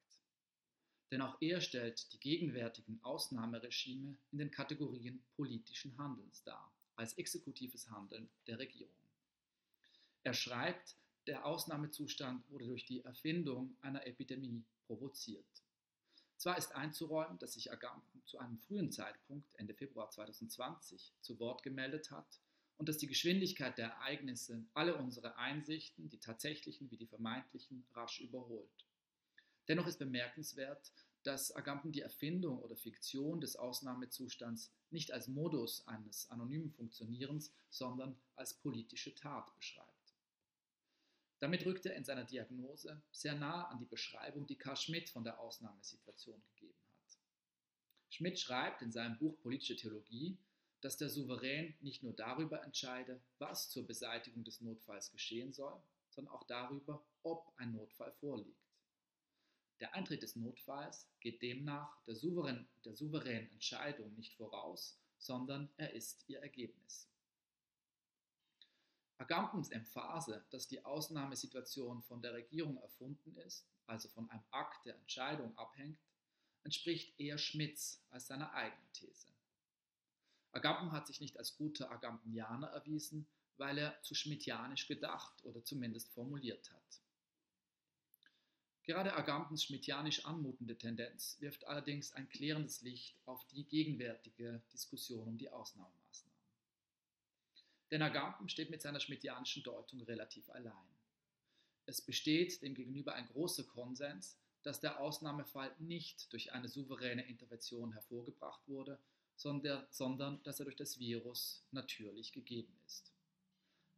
denn 1.10 1.22
auch 1.22 1.36
er 1.40 1.60
stellt 1.60 2.12
die 2.12 2.18
gegenwärtigen 2.20 3.02
Ausnahmeregime 3.02 4.18
in 4.32 4.38
den 4.38 4.50
Kategorien 4.50 5.24
politischen 5.36 5.96
Handelns 5.98 6.42
dar, 6.42 6.72
als 6.96 7.16
exekutives 7.18 7.90
Handeln 7.90 8.28
der 8.46 8.58
Regierung. 8.58 8.94
Er 10.22 10.34
schreibt, 10.34 10.96
der 11.26 11.44
Ausnahmezustand 11.44 12.48
wurde 12.50 12.66
durch 12.66 12.84
die 12.84 13.04
Erfindung 13.04 13.76
einer 13.80 14.06
Epidemie 14.06 14.64
provoziert. 14.86 15.44
Zwar 16.36 16.58
ist 16.58 16.74
einzuräumen, 16.74 17.38
dass 17.38 17.54
sich 17.54 17.72
Agamben 17.72 18.22
zu 18.26 18.38
einem 18.38 18.58
frühen 18.58 18.92
Zeitpunkt, 18.92 19.48
Ende 19.54 19.74
Februar 19.74 20.10
2020, 20.10 21.12
zu 21.20 21.38
Wort 21.38 21.62
gemeldet 21.62 22.10
hat 22.10 22.40
und 22.76 22.88
dass 22.88 22.98
die 22.98 23.06
Geschwindigkeit 23.06 23.78
der 23.78 23.88
Ereignisse 23.88 24.64
alle 24.74 24.96
unsere 24.96 25.36
Einsichten, 25.36 26.10
die 26.10 26.18
tatsächlichen 26.18 26.90
wie 26.90 26.96
die 26.96 27.06
vermeintlichen, 27.06 27.86
rasch 27.94 28.20
überholt. 28.20 28.86
Dennoch 29.68 29.86
ist 29.86 29.98
bemerkenswert, 29.98 30.92
dass 31.26 31.54
Agamben 31.56 31.90
die 31.90 32.02
Erfindung 32.02 32.60
oder 32.60 32.76
Fiktion 32.76 33.40
des 33.40 33.56
Ausnahmezustands 33.56 34.70
nicht 34.90 35.10
als 35.12 35.26
Modus 35.26 35.86
eines 35.88 36.30
anonymen 36.30 36.70
Funktionierens, 36.70 37.52
sondern 37.68 38.16
als 38.36 38.54
politische 38.54 39.12
Tat 39.12 39.52
beschreibt. 39.56 40.14
Damit 41.40 41.66
rückt 41.66 41.84
er 41.84 41.96
in 41.96 42.04
seiner 42.04 42.24
Diagnose 42.24 43.02
sehr 43.10 43.34
nah 43.34 43.64
an 43.64 43.78
die 43.80 43.86
Beschreibung, 43.86 44.46
die 44.46 44.56
Karl 44.56 44.76
Schmidt 44.76 45.10
von 45.10 45.24
der 45.24 45.40
Ausnahmesituation 45.40 46.40
gegeben 46.54 46.78
hat. 46.78 47.18
Schmidt 48.08 48.38
schreibt 48.38 48.82
in 48.82 48.92
seinem 48.92 49.18
Buch 49.18 49.36
Politische 49.40 49.76
Theologie, 49.76 50.38
dass 50.80 50.96
der 50.96 51.10
Souverän 51.10 51.74
nicht 51.80 52.04
nur 52.04 52.12
darüber 52.12 52.62
entscheide, 52.62 53.20
was 53.38 53.68
zur 53.68 53.84
Beseitigung 53.84 54.44
des 54.44 54.60
Notfalls 54.60 55.10
geschehen 55.10 55.52
soll, 55.52 55.76
sondern 56.10 56.34
auch 56.34 56.44
darüber, 56.44 57.04
ob 57.24 57.52
ein 57.56 57.72
Notfall 57.72 58.12
vorliegt. 58.12 58.65
Der 59.80 59.94
Eintritt 59.94 60.22
des 60.22 60.36
Notfalls 60.36 61.06
geht 61.20 61.42
demnach 61.42 62.02
der, 62.04 62.16
souverän, 62.16 62.66
der 62.84 62.94
souveränen 62.94 63.50
Entscheidung 63.50 64.14
nicht 64.14 64.34
voraus, 64.34 64.98
sondern 65.18 65.68
er 65.76 65.92
ist 65.92 66.24
ihr 66.28 66.40
Ergebnis. 66.40 67.08
Agampens 69.18 69.70
Emphase, 69.70 70.44
dass 70.50 70.68
die 70.68 70.84
Ausnahmesituation 70.84 72.02
von 72.02 72.20
der 72.20 72.34
Regierung 72.34 72.76
erfunden 72.78 73.36
ist, 73.38 73.66
also 73.86 74.08
von 74.08 74.28
einem 74.30 74.44
Akt 74.50 74.84
der 74.86 74.96
Entscheidung 74.96 75.56
abhängt, 75.56 75.98
entspricht 76.64 77.18
eher 77.18 77.38
Schmidts 77.38 78.04
als 78.10 78.26
seiner 78.26 78.52
eigenen 78.52 78.92
These. 78.92 79.32
Agamben 80.52 80.92
hat 80.92 81.06
sich 81.06 81.20
nicht 81.20 81.38
als 81.38 81.56
guter 81.56 81.90
Agambianer 81.90 82.68
erwiesen, 82.68 83.26
weil 83.56 83.78
er 83.78 84.02
zu 84.02 84.14
schmidtianisch 84.14 84.86
gedacht 84.86 85.44
oder 85.44 85.64
zumindest 85.64 86.12
formuliert 86.12 86.70
hat. 86.70 87.00
Gerade 88.86 89.16
Agambens 89.16 89.64
schmidtianisch 89.64 90.24
anmutende 90.24 90.78
Tendenz 90.78 91.36
wirft 91.40 91.66
allerdings 91.66 92.12
ein 92.12 92.28
klärendes 92.28 92.82
Licht 92.82 93.16
auf 93.26 93.44
die 93.48 93.64
gegenwärtige 93.64 94.62
Diskussion 94.72 95.26
um 95.26 95.36
die 95.36 95.50
Ausnahmemaßnahmen. 95.50 96.38
Denn 97.90 98.02
Agamben 98.02 98.48
steht 98.48 98.70
mit 98.70 98.80
seiner 98.80 99.00
schmidtianischen 99.00 99.64
Deutung 99.64 100.02
relativ 100.02 100.48
allein. 100.50 100.88
Es 101.86 102.00
besteht 102.00 102.62
demgegenüber 102.62 103.14
ein 103.14 103.26
großer 103.26 103.64
Konsens, 103.64 104.38
dass 104.62 104.80
der 104.80 105.00
Ausnahmefall 105.00 105.74
nicht 105.80 106.32
durch 106.32 106.52
eine 106.52 106.68
souveräne 106.68 107.26
Intervention 107.26 107.92
hervorgebracht 107.92 108.60
wurde, 108.68 109.00
sondern, 109.34 109.84
sondern 109.90 110.42
dass 110.44 110.60
er 110.60 110.64
durch 110.64 110.76
das 110.76 110.98
Virus 111.00 111.64
natürlich 111.72 112.32
gegeben 112.32 112.76
ist. 112.86 113.12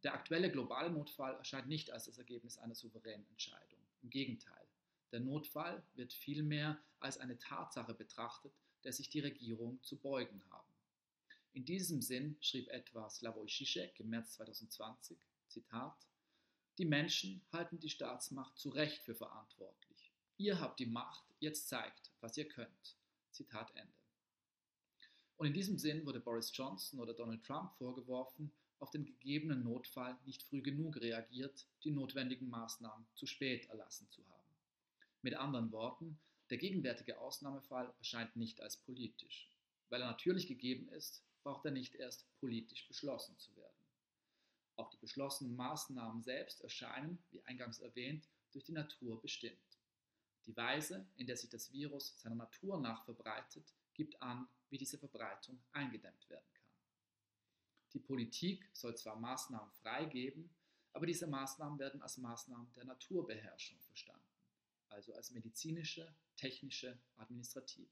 Der 0.01 0.13
aktuelle 0.13 0.51
globale 0.51 0.89
Notfall 0.89 1.35
erscheint 1.35 1.67
nicht 1.67 1.91
als 1.91 2.05
das 2.05 2.17
Ergebnis 2.17 2.57
einer 2.57 2.75
souveränen 2.75 3.27
Entscheidung. 3.29 3.79
Im 4.01 4.09
Gegenteil, 4.09 4.68
der 5.11 5.19
Notfall 5.19 5.83
wird 5.95 6.13
vielmehr 6.13 6.79
als 6.99 7.17
eine 7.17 7.37
Tatsache 7.37 7.93
betrachtet, 7.93 8.53
der 8.83 8.93
sich 8.93 9.09
die 9.09 9.19
Regierung 9.19 9.81
zu 9.83 9.97
beugen 9.97 10.41
haben. 10.49 10.67
In 11.53 11.65
diesem 11.65 12.01
Sinn 12.01 12.37
schrieb 12.39 12.69
etwa 12.69 13.09
Slavoj 13.09 13.47
Žižek 13.47 13.99
im 13.99 14.09
März 14.09 14.33
2020, 14.33 15.17
Zitat, 15.47 16.07
Die 16.77 16.85
Menschen 16.85 17.41
halten 17.51 17.79
die 17.79 17.89
Staatsmacht 17.89 18.57
zu 18.57 18.69
Recht 18.69 19.01
für 19.01 19.15
verantwortlich. 19.15 20.11
Ihr 20.37 20.59
habt 20.61 20.79
die 20.79 20.85
Macht, 20.85 21.25
jetzt 21.39 21.67
zeigt, 21.67 22.11
was 22.21 22.37
ihr 22.37 22.47
könnt. 22.47 22.95
Zitat 23.31 23.75
Ende. 23.75 23.93
Und 25.37 25.47
in 25.47 25.53
diesem 25.53 25.77
Sinn 25.77 26.05
wurde 26.05 26.19
Boris 26.19 26.51
Johnson 26.55 26.99
oder 26.99 27.13
Donald 27.13 27.43
Trump 27.43 27.73
vorgeworfen, 27.77 28.51
auf 28.79 28.91
den 28.91 29.05
gegebenen 29.05 29.63
Notfall 29.63 30.17
nicht 30.25 30.43
früh 30.43 30.61
genug 30.61 30.97
reagiert, 30.97 31.65
die 31.83 31.91
notwendigen 31.91 32.49
Maßnahmen 32.49 33.05
zu 33.15 33.25
spät 33.25 33.69
erlassen 33.69 34.09
zu 34.09 34.25
haben. 34.29 34.38
Mit 35.21 35.35
anderen 35.35 35.71
Worten, 35.71 36.19
der 36.49 36.57
gegenwärtige 36.57 37.19
Ausnahmefall 37.19 37.93
erscheint 37.99 38.35
nicht 38.35 38.61
als 38.61 38.77
politisch. 38.77 39.49
Weil 39.89 40.01
er 40.01 40.07
natürlich 40.07 40.47
gegeben 40.47 40.89
ist, 40.89 41.23
braucht 41.43 41.65
er 41.65 41.71
nicht 41.71 41.95
erst 41.95 42.25
politisch 42.39 42.87
beschlossen 42.87 43.37
zu 43.37 43.55
werden. 43.55 43.75
Auch 44.75 44.89
die 44.89 44.97
beschlossenen 44.97 45.55
Maßnahmen 45.55 46.23
selbst 46.23 46.61
erscheinen, 46.61 47.21
wie 47.31 47.43
eingangs 47.43 47.79
erwähnt, 47.79 48.29
durch 48.51 48.63
die 48.63 48.71
Natur 48.71 49.21
bestimmt. 49.21 49.59
Die 50.45 50.55
Weise, 50.55 51.05
in 51.17 51.27
der 51.27 51.37
sich 51.37 51.49
das 51.49 51.71
Virus 51.71 52.19
seiner 52.19 52.35
Natur 52.35 52.79
nach 52.79 53.03
verbreitet, 53.03 53.73
gibt 53.93 54.21
an, 54.21 54.47
wie 54.69 54.77
diese 54.77 54.97
Verbreitung 54.97 55.61
eingedämmt 55.73 56.29
werden 56.29 56.47
kann. 56.53 56.65
Die 57.93 57.99
Politik 57.99 58.69
soll 58.73 58.95
zwar 58.95 59.19
Maßnahmen 59.19 59.71
freigeben, 59.73 60.49
aber 60.93 61.05
diese 61.05 61.27
Maßnahmen 61.27 61.77
werden 61.77 62.01
als 62.01 62.17
Maßnahmen 62.17 62.71
der 62.73 62.85
Naturbeherrschung 62.85 63.79
verstanden, 63.81 64.28
also 64.89 65.13
als 65.13 65.31
medizinische, 65.31 66.13
technische, 66.35 66.99
administrative. 67.17 67.89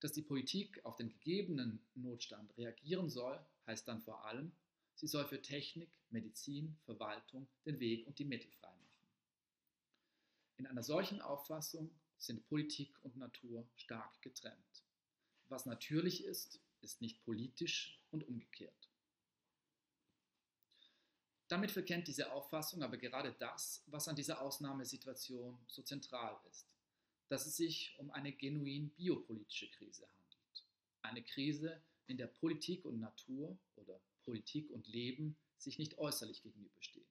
Dass 0.00 0.12
die 0.12 0.22
Politik 0.22 0.84
auf 0.84 0.96
den 0.96 1.10
gegebenen 1.10 1.84
Notstand 1.94 2.56
reagieren 2.56 3.10
soll, 3.10 3.38
heißt 3.66 3.86
dann 3.86 4.00
vor 4.00 4.24
allem, 4.24 4.52
sie 4.94 5.06
soll 5.06 5.26
für 5.26 5.42
Technik, 5.42 5.90
Medizin, 6.10 6.78
Verwaltung 6.84 7.48
den 7.64 7.80
Weg 7.80 8.06
und 8.06 8.18
die 8.18 8.24
Mittel 8.24 8.50
freimachen. 8.52 8.80
In 10.56 10.66
einer 10.66 10.82
solchen 10.82 11.20
Auffassung 11.20 11.90
sind 12.18 12.46
Politik 12.46 13.02
und 13.02 13.16
Natur 13.16 13.68
stark 13.76 14.20
getrennt. 14.22 14.84
Was 15.48 15.66
natürlich 15.66 16.24
ist, 16.24 16.60
ist 16.80 17.00
nicht 17.00 17.22
politisch 17.24 18.00
und 18.10 18.26
umgekehrt. 18.28 18.89
Damit 21.50 21.72
verkennt 21.72 22.06
diese 22.06 22.30
Auffassung 22.30 22.84
aber 22.84 22.96
gerade 22.96 23.34
das, 23.40 23.82
was 23.86 24.06
an 24.06 24.14
dieser 24.14 24.40
Ausnahmesituation 24.40 25.58
so 25.66 25.82
zentral 25.82 26.38
ist, 26.48 26.64
dass 27.28 27.44
es 27.44 27.56
sich 27.56 27.96
um 27.98 28.12
eine 28.12 28.30
genuin 28.30 28.90
biopolitische 28.90 29.68
Krise 29.68 30.02
handelt. 30.02 30.64
Eine 31.02 31.22
Krise, 31.24 31.82
in 32.06 32.18
der 32.18 32.28
Politik 32.28 32.84
und 32.84 33.00
Natur 33.00 33.58
oder 33.74 34.00
Politik 34.22 34.70
und 34.70 34.86
Leben 34.86 35.36
sich 35.58 35.80
nicht 35.80 35.98
äußerlich 35.98 36.40
gegenüberstehen. 36.42 37.06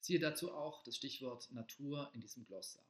Siehe 0.00 0.18
dazu 0.18 0.52
auch 0.52 0.82
das 0.84 0.96
Stichwort 0.96 1.50
Natur 1.50 2.10
in 2.14 2.22
diesem 2.22 2.46
Glossar. 2.46 2.84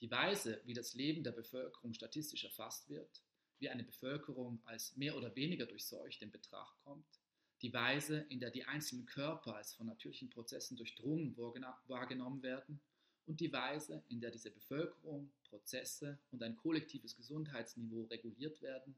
Die 0.00 0.10
Weise, 0.10 0.62
wie 0.64 0.74
das 0.74 0.94
Leben 0.94 1.22
der 1.22 1.32
Bevölkerung 1.32 1.92
statistisch 1.92 2.44
erfasst 2.44 2.88
wird, 2.88 3.22
wie 3.58 3.68
eine 3.68 3.84
Bevölkerung 3.84 4.62
als 4.64 4.96
mehr 4.96 5.16
oder 5.16 5.36
weniger 5.36 5.66
durchseucht 5.66 6.22
in 6.22 6.30
Betracht 6.30 6.80
kommt, 6.80 7.21
die 7.62 7.72
Weise, 7.72 8.26
in 8.28 8.40
der 8.40 8.50
die 8.50 8.64
einzelnen 8.64 9.06
Körper 9.06 9.54
als 9.54 9.72
von 9.74 9.86
natürlichen 9.86 10.30
Prozessen 10.30 10.76
durchdrungen 10.76 11.36
wahrgenommen 11.36 12.42
werden 12.42 12.80
und 13.26 13.40
die 13.40 13.52
Weise, 13.52 14.02
in 14.08 14.20
der 14.20 14.30
diese 14.30 14.50
Bevölkerung, 14.50 15.32
Prozesse 15.44 16.18
und 16.32 16.42
ein 16.42 16.56
kollektives 16.56 17.16
Gesundheitsniveau 17.16 18.04
reguliert 18.04 18.60
werden, 18.62 18.96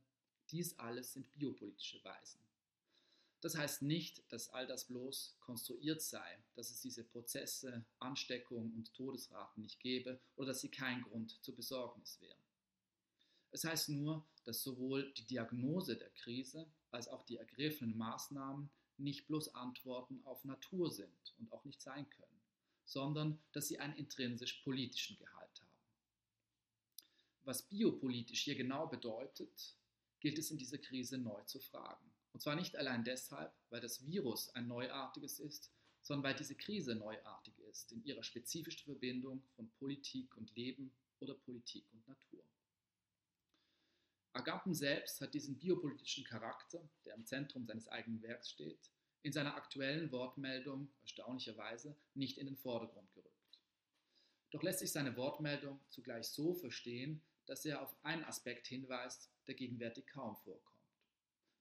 dies 0.51 0.79
alles 0.79 1.13
sind 1.13 1.31
biopolitische 1.33 2.03
Weisen. 2.05 2.41
Das 3.41 3.57
heißt 3.57 3.83
nicht, 3.83 4.23
dass 4.33 4.49
all 4.49 4.67
das 4.67 4.87
bloß 4.87 5.37
konstruiert 5.41 6.01
sei, 6.01 6.39
dass 6.55 6.71
es 6.71 6.81
diese 6.81 7.05
Prozesse, 7.05 7.85
Ansteckung 7.99 8.73
und 8.73 8.95
Todesraten 8.95 9.63
nicht 9.63 9.81
gäbe 9.81 10.19
oder 10.37 10.49
dass 10.49 10.63
sie 10.63 10.71
kein 10.71 11.03
Grund 11.03 11.43
zur 11.43 11.55
Besorgnis 11.55 12.19
wären. 12.23 12.44
Es 13.55 13.63
heißt 13.63 13.91
nur, 13.91 14.27
dass 14.43 14.65
sowohl 14.65 15.13
die 15.13 15.27
Diagnose 15.27 15.97
der 15.97 16.11
Krise 16.11 16.67
als 16.91 17.07
auch 17.07 17.23
die 17.23 17.37
ergriffenen 17.37 17.97
Maßnahmen 17.97 18.69
nicht 18.99 19.29
bloß 19.29 19.55
Antworten 19.55 20.21
auf 20.25 20.45
Natur 20.45 20.91
sind 20.91 21.33
und 21.39 21.53
auch 21.53 21.65
nicht 21.65 21.81
sein 21.81 22.11
können, 22.11 22.41
sondern 22.85 23.39
dass 23.53 23.69
sie 23.69 23.79
einen 23.79 23.95
intrinsisch 23.95 24.55
politischen 24.65 25.17
Gehalt 25.19 25.61
haben. 25.61 25.71
Was 27.45 27.63
biopolitisch 27.63 28.43
hier 28.43 28.57
genau 28.57 28.89
bedeutet, 28.89 29.77
gilt 30.19 30.37
es 30.41 30.51
in 30.51 30.59
dieser 30.59 30.79
Krise 30.79 31.17
neu 31.17 31.41
zu 31.45 31.61
fragen. 31.61 32.11
Und 32.33 32.41
zwar 32.41 32.57
nicht 32.57 32.75
allein 32.75 33.05
deshalb, 33.05 33.53
weil 33.71 33.81
das 33.81 34.05
Virus 34.05 34.49
ein 34.49 34.67
neuartiges 34.67 35.39
ist, 35.39 35.71
sondern 36.03 36.25
weil 36.25 36.35
diese 36.37 36.57
Krise 36.57 36.97
neuartig 36.97 37.57
ist 37.71 37.93
in 37.93 38.05
ihrer 38.05 38.25
spezifischen 38.25 38.87
Verbindung 38.87 39.45
von 39.55 39.71
Politik 39.79 40.37
und 40.37 40.53
Leben 40.57 40.93
oder 41.21 41.35
Politik 41.35 41.85
und 41.93 42.09
Natur. 42.09 42.43
Agamben 44.35 44.75
selbst 44.75 45.21
hat 45.21 45.33
diesen 45.33 45.59
biopolitischen 45.59 46.25
Charakter, 46.25 46.87
der 47.05 47.15
im 47.15 47.25
Zentrum 47.25 47.67
seines 47.67 47.89
eigenen 47.89 48.21
Werks 48.21 48.51
steht, 48.51 48.91
in 49.23 49.33
seiner 49.33 49.55
aktuellen 49.55 50.11
Wortmeldung 50.11 50.93
erstaunlicherweise 51.03 51.97
nicht 52.15 52.39
in 52.39 52.47
den 52.47 52.57
Vordergrund 52.57 53.13
gerückt. 53.15 53.31
Doch 54.51 54.63
lässt 54.63 54.81
sich 54.81 54.91
seine 54.91 55.17
Wortmeldung 55.17 55.81
zugleich 55.89 56.27
so 56.27 56.53
verstehen, 56.53 57.23
dass 57.47 57.65
er 57.65 57.81
auf 57.81 57.95
einen 58.05 58.25
Aspekt 58.25 58.67
hinweist, 58.67 59.31
der 59.47 59.55
gegenwärtig 59.55 60.07
kaum 60.09 60.37
vorkommt. 60.37 60.79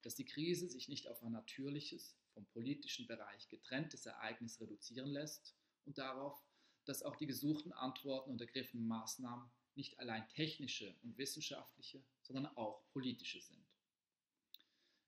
Dass 0.02 0.16
die 0.16 0.26
Krise 0.26 0.68
sich 0.68 0.90
nicht 0.90 1.08
auf 1.08 1.22
ein 1.22 1.32
natürliches, 1.32 2.16
vom 2.34 2.46
politischen 2.48 3.06
Bereich 3.06 3.50
getrenntes 3.50 4.08
Ereignis 4.08 4.60
reduzieren 4.60 5.10
lässt 5.10 5.56
und 5.86 6.00
darauf, 6.00 6.44
dass 6.86 7.04
auch 7.04 7.16
die 7.16 7.28
gesuchten 7.28 7.72
Antworten 7.72 8.32
und 8.32 8.42
ergriffenen 8.42 8.88
Maßnahmen 8.88 9.50
nicht 9.76 10.00
allein 10.00 10.28
technische 10.30 10.96
und 11.04 11.18
wissenschaftliche, 11.18 12.04
sondern 12.22 12.48
auch 12.58 12.84
politische 12.92 13.42
sind. 13.42 13.64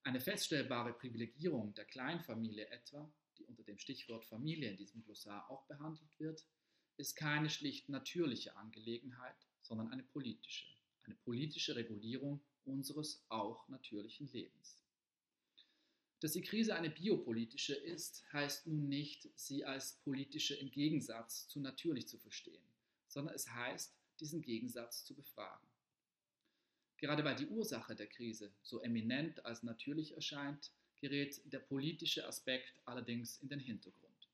Eine 0.04 0.22
feststellbare 0.22 0.94
Privilegierung 0.94 1.74
der 1.74 1.86
Kleinfamilie 1.86 2.68
etwa, 2.70 3.12
die 3.38 3.46
unter 3.46 3.64
dem 3.64 3.80
Stichwort 3.80 4.26
Familie 4.26 4.70
in 4.70 4.78
diesem 4.78 5.04
Glossar 5.04 5.50
auch 5.50 5.66
behandelt 5.66 6.20
wird, 6.20 6.46
ist 6.98 7.16
keine 7.16 7.50
schlicht 7.50 7.90
natürliche 7.90 8.56
Angelegenheit, 8.56 9.36
sondern 9.62 9.90
eine 9.92 10.04
politische, 10.04 10.68
eine 11.04 11.16
politische 11.16 11.76
Regulierung 11.76 12.40
unseres 12.66 13.26
auch 13.30 13.68
natürlichen 13.68 14.28
Lebens. 14.32 14.86
Dass 16.20 16.32
die 16.32 16.42
Krise 16.42 16.76
eine 16.76 16.90
biopolitische 16.90 17.76
ist, 17.76 18.24
heißt 18.32 18.68
nun 18.68 18.88
nicht, 18.88 19.28
sie 19.36 19.66
als 19.66 20.00
politische 20.04 20.56
im 20.56 20.72
Gegensatz 20.72 21.48
zu 21.48 21.60
natürlich 21.60 22.08
zu 22.08 22.18
verstehen, 22.18 22.64
sondern 23.08 23.36
es 23.36 23.50
heißt, 23.50 23.96
diesen 24.20 24.42
Gegensatz 24.42 25.06
zu 25.06 25.16
befragen. 25.16 25.68
Gerade 26.98 27.24
weil 27.24 27.36
die 27.36 27.48
Ursache 27.48 27.96
der 27.96 28.08
Krise 28.08 28.54
so 28.62 28.82
eminent 28.82 29.46
als 29.46 29.64
natürlich 29.64 30.16
erscheint, 30.16 30.72
gerät 31.00 31.42
der 31.52 31.60
politische 31.60 32.26
Aspekt 32.28 32.80
allerdings 32.86 33.38
in 33.38 33.50
den 33.50 33.60
Hintergrund. 33.60 34.30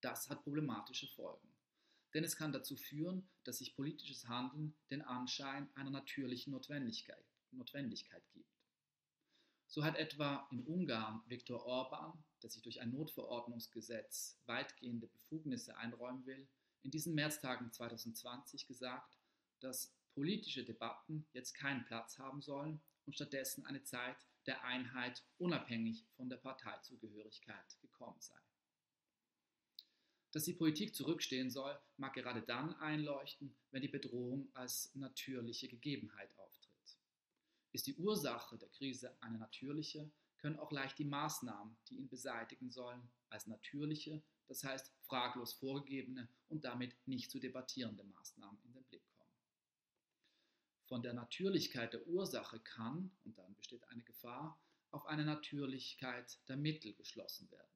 Das 0.00 0.30
hat 0.30 0.42
problematische 0.42 1.06
Folgen, 1.08 1.48
denn 2.14 2.24
es 2.24 2.36
kann 2.36 2.52
dazu 2.52 2.76
führen, 2.76 3.28
dass 3.44 3.58
sich 3.58 3.76
politisches 3.76 4.26
Handeln 4.26 4.74
den 4.90 5.02
Anschein 5.02 5.68
einer 5.74 5.90
natürlichen 5.90 6.52
Notwendigkeit, 6.52 7.24
Notwendigkeit 7.50 8.22
gibt. 8.32 8.50
So 9.66 9.84
hat 9.84 9.96
etwa 9.96 10.48
in 10.50 10.64
Ungarn 10.64 11.22
Viktor 11.28 11.64
Orban, 11.64 12.24
der 12.42 12.50
sich 12.50 12.62
durch 12.62 12.80
ein 12.80 12.90
Notverordnungsgesetz 12.90 14.40
weitgehende 14.46 15.06
Befugnisse 15.06 15.76
einräumen 15.76 16.26
will, 16.26 16.48
in 16.82 16.90
diesen 16.90 17.14
Märztagen 17.14 17.72
2020 17.72 18.66
gesagt, 18.66 19.18
dass 19.60 19.94
politische 20.14 20.64
Debatten 20.64 21.26
jetzt 21.32 21.54
keinen 21.54 21.84
Platz 21.84 22.18
haben 22.18 22.40
sollen 22.42 22.80
und 23.06 23.14
stattdessen 23.14 23.66
eine 23.66 23.82
Zeit 23.82 24.16
der 24.46 24.64
Einheit 24.64 25.22
unabhängig 25.38 26.06
von 26.16 26.28
der 26.28 26.38
Parteizugehörigkeit 26.38 27.78
gekommen 27.80 28.20
sei. 28.20 28.38
Dass 30.32 30.44
die 30.44 30.54
Politik 30.54 30.94
zurückstehen 30.94 31.50
soll, 31.50 31.78
mag 31.96 32.14
gerade 32.14 32.42
dann 32.42 32.74
einleuchten, 32.74 33.56
wenn 33.70 33.82
die 33.82 33.88
Bedrohung 33.88 34.48
als 34.54 34.94
natürliche 34.94 35.68
Gegebenheit 35.68 36.36
auftritt. 36.38 36.70
Ist 37.72 37.86
die 37.86 37.96
Ursache 37.96 38.56
der 38.56 38.68
Krise 38.68 39.16
eine 39.20 39.38
natürliche, 39.38 40.10
können 40.38 40.58
auch 40.58 40.72
leicht 40.72 40.98
die 40.98 41.04
Maßnahmen, 41.04 41.76
die 41.88 41.96
ihn 41.96 42.08
beseitigen 42.08 42.70
sollen, 42.70 43.10
als 43.28 43.46
natürliche, 43.46 44.22
das 44.50 44.64
heißt 44.64 44.92
fraglos 45.02 45.52
vorgegebene 45.52 46.28
und 46.48 46.64
damit 46.64 46.96
nicht 47.06 47.30
zu 47.30 47.38
debattierende 47.38 48.02
Maßnahmen 48.02 48.60
in 48.64 48.72
den 48.72 48.82
Blick 48.82 49.08
kommen. 49.12 49.30
Von 50.86 51.02
der 51.02 51.14
Natürlichkeit 51.14 51.92
der 51.92 52.04
Ursache 52.08 52.58
kann, 52.58 53.12
und 53.24 53.38
dann 53.38 53.54
besteht 53.54 53.88
eine 53.88 54.02
Gefahr, 54.02 54.60
auf 54.90 55.06
eine 55.06 55.24
Natürlichkeit 55.24 56.36
der 56.48 56.56
Mittel 56.56 56.94
geschlossen 56.94 57.48
werden. 57.52 57.70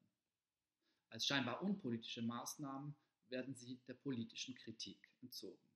Als 1.07 1.25
scheinbar 1.25 1.61
unpolitische 1.61 2.21
Maßnahmen 2.21 2.93
werden 3.29 3.55
sie 3.55 3.79
der 3.87 3.93
politischen 3.93 4.53
Kritik 4.55 4.99
entzogen. 5.21 5.69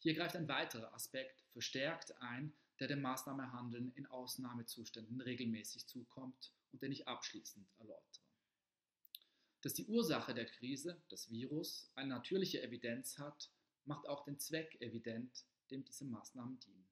Hier 0.00 0.12
greift 0.12 0.36
ein 0.36 0.48
weiterer 0.48 0.92
Aspekt 0.92 1.46
verstärkt 1.52 2.14
ein, 2.20 2.52
der 2.78 2.88
dem 2.88 3.00
Maßnahmehandeln 3.00 3.92
in 3.94 4.06
Ausnahmezuständen 4.06 5.22
regelmäßig 5.22 5.86
zukommt 5.86 6.52
und 6.72 6.82
den 6.82 6.92
ich 6.92 7.08
abschließend 7.08 7.66
erläutere. 7.78 8.29
Dass 9.62 9.74
die 9.74 9.86
Ursache 9.86 10.34
der 10.34 10.46
Krise, 10.46 11.02
das 11.10 11.30
Virus, 11.30 11.90
eine 11.94 12.08
natürliche 12.08 12.62
Evidenz 12.62 13.18
hat, 13.18 13.50
macht 13.84 14.08
auch 14.08 14.24
den 14.24 14.38
Zweck 14.38 14.80
evident, 14.80 15.44
dem 15.70 15.84
diese 15.84 16.04
Maßnahmen 16.04 16.58
dienen. 16.60 16.88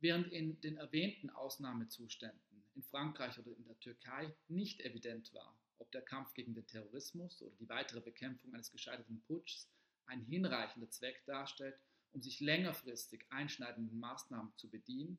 Während 0.00 0.32
in 0.32 0.60
den 0.60 0.76
erwähnten 0.76 1.30
Ausnahmezuständen 1.30 2.64
in 2.74 2.82
Frankreich 2.82 3.38
oder 3.38 3.54
in 3.56 3.64
der 3.64 3.78
Türkei 3.78 4.34
nicht 4.48 4.80
evident 4.80 5.32
war, 5.34 5.56
ob 5.78 5.92
der 5.92 6.02
Kampf 6.02 6.34
gegen 6.34 6.54
den 6.54 6.66
Terrorismus 6.66 7.42
oder 7.42 7.54
die 7.56 7.68
weitere 7.68 8.00
Bekämpfung 8.00 8.52
eines 8.54 8.72
gescheiterten 8.72 9.20
Putschs 9.22 9.68
ein 10.06 10.22
hinreichender 10.22 10.90
Zweck 10.90 11.22
darstellt, 11.26 11.78
um 12.12 12.22
sich 12.22 12.40
längerfristig 12.40 13.24
einschneidenden 13.30 13.98
Maßnahmen 13.98 14.52
zu 14.56 14.68
bedienen, 14.68 15.18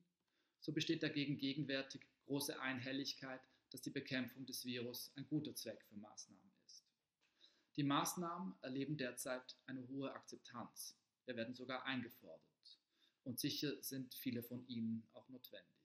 so 0.59 0.73
besteht 0.73 1.03
dagegen 1.03 1.37
gegenwärtig 1.37 2.01
große 2.25 2.59
Einhelligkeit, 2.59 3.41
dass 3.71 3.81
die 3.81 3.89
Bekämpfung 3.89 4.45
des 4.45 4.65
Virus 4.65 5.11
ein 5.15 5.25
guter 5.27 5.55
Zweck 5.55 5.83
für 5.85 5.95
Maßnahmen 5.95 6.51
ist. 6.67 6.85
Die 7.75 7.83
Maßnahmen 7.83 8.55
erleben 8.61 8.97
derzeit 8.97 9.57
eine 9.65 9.87
hohe 9.87 10.11
Akzeptanz. 10.11 10.97
Wir 11.25 11.35
werden 11.35 11.55
sogar 11.55 11.85
eingefordert. 11.85 12.41
Und 13.23 13.39
sicher 13.39 13.81
sind 13.81 14.13
viele 14.13 14.43
von 14.43 14.67
ihnen 14.67 15.07
auch 15.13 15.27
notwendig. 15.29 15.81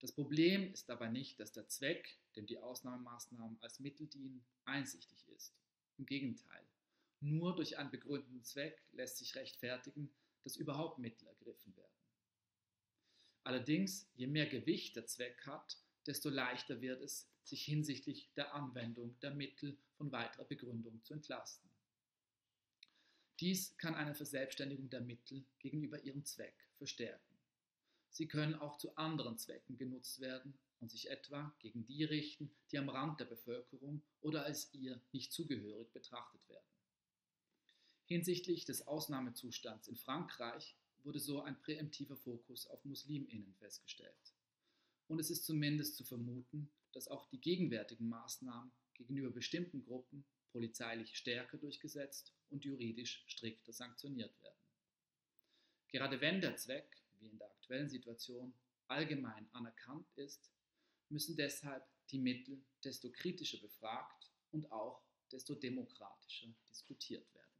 Das 0.00 0.12
Problem 0.12 0.72
ist 0.72 0.88
dabei 0.88 1.08
nicht, 1.08 1.38
dass 1.38 1.52
der 1.52 1.68
Zweck, 1.68 2.18
dem 2.34 2.46
die 2.46 2.58
Ausnahmemaßnahmen 2.58 3.62
als 3.62 3.78
Mittel 3.78 4.08
dienen, 4.08 4.44
einsichtig 4.64 5.28
ist. 5.28 5.54
Im 5.96 6.06
Gegenteil, 6.06 6.66
nur 7.20 7.54
durch 7.54 7.78
einen 7.78 7.92
begründeten 7.92 8.42
Zweck 8.42 8.82
lässt 8.90 9.18
sich 9.18 9.36
rechtfertigen, 9.36 10.12
dass 10.42 10.56
überhaupt 10.56 10.98
Mittel 10.98 11.28
ergriffen 11.28 11.76
werden. 11.76 11.92
Allerdings, 13.44 14.10
je 14.14 14.26
mehr 14.26 14.46
Gewicht 14.46 14.96
der 14.96 15.06
Zweck 15.06 15.46
hat, 15.46 15.78
desto 16.06 16.28
leichter 16.28 16.80
wird 16.80 17.02
es, 17.02 17.28
sich 17.44 17.64
hinsichtlich 17.64 18.30
der 18.36 18.54
Anwendung 18.54 19.18
der 19.20 19.32
Mittel 19.32 19.76
von 19.96 20.12
weiterer 20.12 20.44
Begründung 20.44 21.02
zu 21.02 21.14
entlasten. 21.14 21.68
Dies 23.40 23.76
kann 23.76 23.94
eine 23.94 24.14
Verselbstständigung 24.14 24.88
der 24.90 25.00
Mittel 25.00 25.44
gegenüber 25.58 26.02
ihrem 26.04 26.24
Zweck 26.24 26.54
verstärken. 26.76 27.36
Sie 28.10 28.28
können 28.28 28.54
auch 28.54 28.76
zu 28.76 28.94
anderen 28.96 29.38
Zwecken 29.38 29.76
genutzt 29.76 30.20
werden 30.20 30.54
und 30.80 30.90
sich 30.90 31.10
etwa 31.10 31.54
gegen 31.58 31.86
die 31.86 32.04
richten, 32.04 32.50
die 32.70 32.78
am 32.78 32.88
Rand 32.88 33.20
der 33.20 33.24
Bevölkerung 33.24 34.02
oder 34.20 34.44
als 34.44 34.72
ihr 34.74 35.00
nicht 35.12 35.32
zugehörig 35.32 35.90
betrachtet 35.92 36.46
werden. 36.48 36.66
Hinsichtlich 38.04 38.64
des 38.64 38.86
Ausnahmezustands 38.86 39.88
in 39.88 39.96
Frankreich 39.96 40.76
wurde 41.04 41.18
so 41.18 41.42
ein 41.42 41.58
präemptiver 41.60 42.16
Fokus 42.16 42.66
auf 42.66 42.84
Musliminnen 42.84 43.54
festgestellt. 43.54 44.31
Und 45.12 45.18
es 45.18 45.28
ist 45.28 45.44
zumindest 45.44 45.96
zu 45.96 46.04
vermuten, 46.04 46.72
dass 46.92 47.06
auch 47.06 47.26
die 47.26 47.38
gegenwärtigen 47.38 48.08
Maßnahmen 48.08 48.72
gegenüber 48.94 49.30
bestimmten 49.30 49.82
Gruppen 49.82 50.24
polizeilich 50.52 51.14
stärker 51.18 51.58
durchgesetzt 51.58 52.32
und 52.48 52.64
juridisch 52.64 53.22
strikter 53.26 53.74
sanktioniert 53.74 54.32
werden. 54.42 54.56
Gerade 55.88 56.18
wenn 56.22 56.40
der 56.40 56.56
Zweck, 56.56 56.96
wie 57.18 57.28
in 57.28 57.36
der 57.36 57.50
aktuellen 57.50 57.90
Situation, 57.90 58.54
allgemein 58.88 59.52
anerkannt 59.52 60.08
ist, 60.16 60.50
müssen 61.10 61.36
deshalb 61.36 61.86
die 62.08 62.18
Mittel 62.18 62.64
desto 62.82 63.12
kritischer 63.12 63.58
befragt 63.58 64.30
und 64.50 64.72
auch 64.72 65.02
desto 65.30 65.54
demokratischer 65.54 66.48
diskutiert 66.70 67.34
werden. 67.34 67.52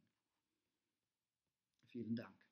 Vielen 1.85 2.15
Dank. 2.15 2.42